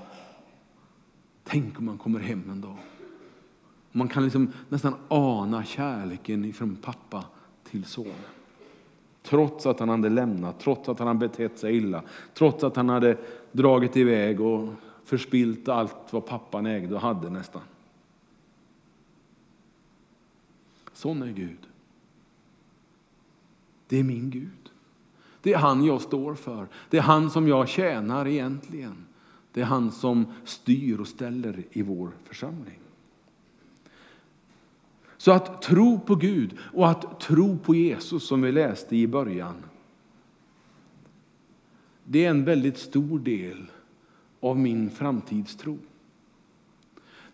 Tänk 1.45 1.79
om 1.79 1.89
han 1.89 1.99
kommer 1.99 2.21
hem 2.21 2.51
en 2.51 2.61
dag. 2.61 2.77
Man 3.93 4.09
kan 4.09 4.25
liksom 4.25 4.53
nästan 4.69 4.95
ana 5.09 5.65
kärleken 5.65 6.53
från 6.53 6.77
pappa 6.77 7.25
till 7.65 7.85
sonen. 7.85 8.15
Trots 9.23 9.67
att 9.67 9.81
han 9.81 9.89
hade 9.89 10.09
lämnat, 10.09 10.61
trots 10.61 10.89
att 10.89 10.99
han 10.99 11.09
hade 11.09 11.29
betett 11.29 11.59
sig 11.59 11.77
illa, 11.77 12.03
trots 12.35 12.65
att 12.65 12.77
han 12.77 12.89
hade 12.89 13.19
dragit 13.53 13.97
iväg 13.97 14.41
och 14.41 14.69
förspilt 15.05 15.69
allt 15.69 16.13
vad 16.13 16.27
pappan 16.27 16.67
ägde 16.67 16.95
och 16.95 17.01
hade 17.01 17.31
nästan. 17.31 17.63
Sån 20.93 21.23
är 21.23 21.33
Gud. 21.33 21.59
Det 23.89 23.99
är 23.99 24.05
min 24.05 24.31
Gud. 24.31 24.71
Det 25.43 25.53
är 25.53 25.59
han 25.59 25.85
jag 25.85 26.01
står 26.01 26.35
för. 26.35 26.67
Det 26.91 26.99
är 26.99 27.03
han 27.03 27.31
som 27.31 27.49
jag 27.49 27.69
tjänar 27.69 28.27
egentligen. 28.27 29.07
Det 29.53 29.61
är 29.61 29.65
han 29.65 29.93
som 29.93 30.33
styr 30.45 31.01
och 31.01 31.09
ställer 31.09 31.65
i 31.71 31.83
vår 31.83 32.11
församling. 32.25 32.81
Så 35.19 35.33
att 35.33 35.63
tro 35.63 36.01
på 36.01 36.15
Gud 36.15 36.57
och 36.73 36.91
att 36.91 37.21
tro 37.21 37.59
på 37.59 37.75
Jesus 37.75 38.27
som 38.27 38.43
vi 38.43 38.53
läste 38.53 38.97
i 38.97 39.07
början. 39.07 39.55
Det 42.05 42.25
är 42.25 42.31
en 42.31 42.45
väldigt 42.45 42.79
stor 42.79 43.19
del 43.19 43.67
av 44.41 44.59
min 44.59 44.91
framtidstro. 44.91 45.79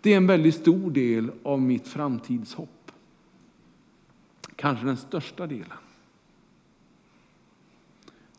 Det 0.01 0.13
är 0.13 0.17
en 0.17 0.27
väldigt 0.27 0.55
stor 0.55 0.91
del 0.91 1.31
av 1.43 1.61
mitt 1.61 1.89
framtidshopp. 1.89 2.93
Kanske 4.57 4.87
den 4.87 4.97
största 4.97 5.47
delen. 5.47 5.79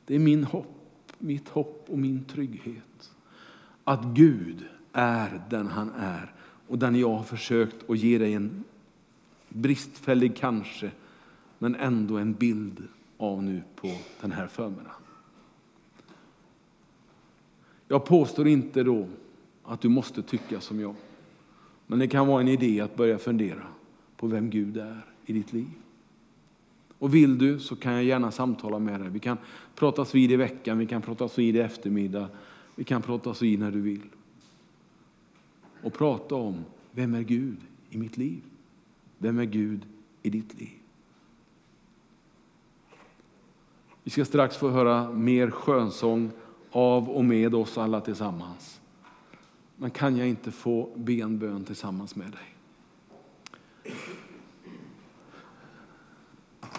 Det 0.06 0.16
är 0.16 0.20
min 0.20 0.44
hopp, 0.44 1.12
mitt 1.18 1.50
hopp 1.50 1.86
och 1.90 1.98
min 1.98 2.26
trygghet. 2.26 3.12
Att 3.84 4.04
Gud 4.04 4.66
är 4.94 5.42
den 5.50 5.68
han 5.68 5.92
är 5.92 6.34
och 6.68 6.80
den 6.80 6.96
jag 6.96 7.14
har 7.14 7.24
försökt 7.24 7.90
att 7.90 7.98
ge 7.98 8.18
dig 8.18 8.34
en 8.34 8.64
bristfällig 9.50 10.36
kanske, 10.36 10.92
men 11.60 11.76
ändå 11.76 12.18
en 12.18 12.34
bild 12.34 12.84
av 13.18 13.44
nu 13.44 13.62
på 13.76 13.92
den 14.22 14.32
här 14.32 14.48
förmiddagen. 14.48 14.92
Jag 17.88 18.06
påstår 18.06 18.48
inte 18.48 18.84
då 18.84 19.08
att 19.64 19.82
du 19.82 19.90
måste 19.90 20.22
tycka 20.22 20.62
som 20.62 20.80
jag. 20.80 20.96
Men 21.88 22.00
det 22.00 22.08
kan 22.08 22.28
vara 22.28 22.42
en 22.42 22.48
idé 22.48 22.82
att 22.82 22.96
börja 22.96 23.18
fundera 23.18 23.68
på 24.18 24.28
vem 24.28 24.50
Gud 24.50 24.78
är 24.78 25.06
i 25.26 25.34
ditt 25.34 25.54
liv. 25.54 25.72
Och 27.00 27.16
vill 27.16 27.38
du 27.38 27.60
så 27.60 27.76
kan 27.76 27.94
jag 27.94 28.04
gärna 28.04 28.32
samtala 28.32 28.80
med 28.80 29.00
dig. 29.00 29.10
Vi 29.10 29.20
kan 29.20 29.38
pratas 29.76 30.16
vid 30.16 30.32
i 30.32 30.36
veckan, 30.36 30.78
vi 30.78 30.86
kan 30.86 31.02
pratas 31.02 31.40
vid 31.40 31.56
i 31.56 31.60
eftermiddag, 31.60 32.30
vi 32.76 32.84
kan 32.84 33.02
pratas 33.02 33.42
vid 33.42 33.60
när 33.60 33.72
du 33.72 33.82
vill. 33.82 34.10
Och 35.84 35.94
prata 35.94 36.36
om, 36.36 36.66
vem 36.92 37.14
är 37.14 37.22
Gud 37.22 37.58
i 37.90 37.98
mitt 37.98 38.18
liv? 38.18 38.42
Vem 39.18 39.40
är 39.40 39.46
Gud 39.46 39.86
i 40.22 40.30
ditt 40.30 40.60
liv? 40.60 40.70
Vi 44.04 44.12
ska 44.12 44.26
strax 44.26 44.58
få 44.58 44.70
höra 44.70 45.12
mer 45.12 45.50
skönsång 45.50 46.32
av 46.72 47.10
och 47.10 47.26
med 47.26 47.56
oss 47.56 47.78
alla 47.78 48.02
tillsammans. 48.02 48.82
Men 49.76 49.92
kan 49.92 50.18
jag 50.18 50.28
inte 50.28 50.52
få 50.52 50.90
be 50.96 51.14
en 51.14 51.40
bön 51.40 51.64
tillsammans 51.64 52.16
med 52.16 52.32
dig? 52.32 52.56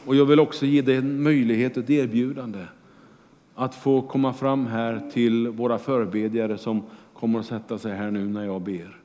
Och 0.05 0.17
jag 0.17 0.27
vill 0.27 0.41
också 0.41 0.67
ge 0.67 0.83
dig 0.83 0.97
en 0.97 1.23
möjlighet, 1.23 1.77
ett 1.77 1.91
erbjudande 1.91 2.67
att 3.55 3.75
få 3.75 4.03
komma 4.03 4.33
fram 4.33 4.67
här 4.67 5.11
till 5.11 5.49
våra 5.49 5.79
förebedjare 5.79 6.59
som 6.59 6.83
kommer 7.13 7.39
att 7.41 7.47
sätta 7.47 7.79
sig 7.79 7.97
här 7.97 8.11
nu 8.11 8.29
när 8.29 8.45
jag 8.45 8.63
ber. 8.63 9.01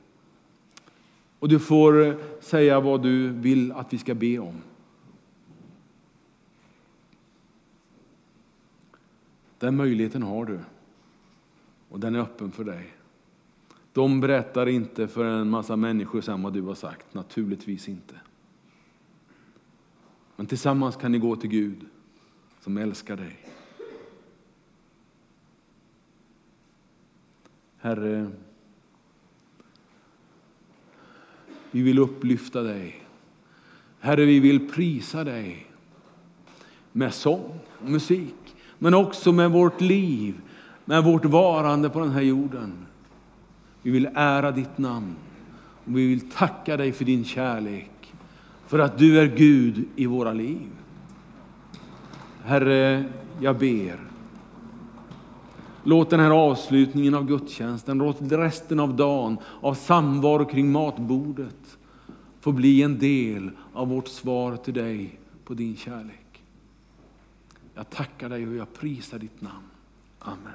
Och 1.42 1.48
du 1.48 1.58
får 1.58 2.18
säga 2.40 2.80
vad 2.80 3.02
du 3.02 3.28
vill 3.28 3.72
att 3.72 3.92
vi 3.92 3.98
ska 3.98 4.14
be 4.14 4.38
om. 4.38 4.62
Den 9.58 9.76
möjligheten 9.76 10.22
har 10.22 10.46
du. 10.46 10.60
Och 11.88 12.00
den 12.00 12.14
är 12.14 12.18
öppen 12.18 12.52
för 12.52 12.64
dig. 12.64 12.92
De 13.92 14.20
berättar 14.20 14.66
inte 14.68 15.08
för 15.08 15.24
en 15.24 15.50
massa 15.50 15.76
människor 15.76 16.20
sen 16.20 16.42
vad 16.42 16.52
du 16.52 16.62
har 16.62 16.74
sagt, 16.74 17.14
naturligtvis 17.14 17.88
inte. 17.88 18.14
Men 20.36 20.46
tillsammans 20.46 20.96
kan 20.96 21.12
ni 21.12 21.18
gå 21.18 21.36
till 21.36 21.50
Gud 21.50 21.86
som 22.60 22.76
älskar 22.76 23.16
dig. 23.16 23.36
Herre, 27.76 28.30
vi 31.72 31.82
vill 31.82 31.98
upplyfta 31.98 32.62
dig. 32.62 33.02
Herre, 34.00 34.24
vi 34.24 34.40
vill 34.40 34.68
prisa 34.68 35.24
dig 35.24 35.66
med 36.92 37.14
sång 37.14 37.58
och 37.82 37.90
musik, 37.90 38.34
men 38.78 38.94
också 38.94 39.32
med 39.32 39.50
vårt 39.50 39.80
liv, 39.80 40.34
med 40.84 41.04
vårt 41.04 41.24
varande 41.24 41.90
på 41.90 42.00
den 42.00 42.10
här 42.10 42.22
jorden. 42.22 42.72
Vi 43.82 43.90
vill 43.90 44.08
ära 44.14 44.50
ditt 44.50 44.78
namn 44.78 45.14
och 45.84 45.98
vi 45.98 46.06
vill 46.06 46.30
tacka 46.30 46.76
dig 46.76 46.92
för 46.92 47.04
din 47.04 47.24
kärlek, 47.24 48.14
för 48.66 48.78
att 48.78 48.98
du 48.98 49.18
är 49.18 49.26
Gud 49.36 49.84
i 49.96 50.06
våra 50.06 50.32
liv. 50.32 50.68
Herre, 52.44 53.04
jag 53.40 53.58
ber. 53.58 54.00
Låt 55.84 56.10
den 56.10 56.20
här 56.20 56.30
avslutningen 56.30 57.14
av 57.14 57.26
gudstjänsten, 57.26 57.98
låt 57.98 58.16
resten 58.20 58.80
av 58.80 58.96
dagen 58.96 59.38
av 59.60 59.74
samvaro 59.74 60.44
kring 60.44 60.72
matbordet 60.72 61.61
få 62.42 62.52
bli 62.52 62.82
en 62.82 62.98
del 62.98 63.50
av 63.72 63.88
vårt 63.88 64.08
svar 64.08 64.56
till 64.56 64.74
dig 64.74 65.18
på 65.44 65.54
din 65.54 65.76
kärlek. 65.76 66.42
Jag 67.74 67.90
tackar 67.90 68.28
dig 68.28 68.48
och 68.48 68.54
jag 68.54 68.74
prisar 68.74 69.18
ditt 69.18 69.40
namn. 69.40 69.66
Amen. 70.18 70.52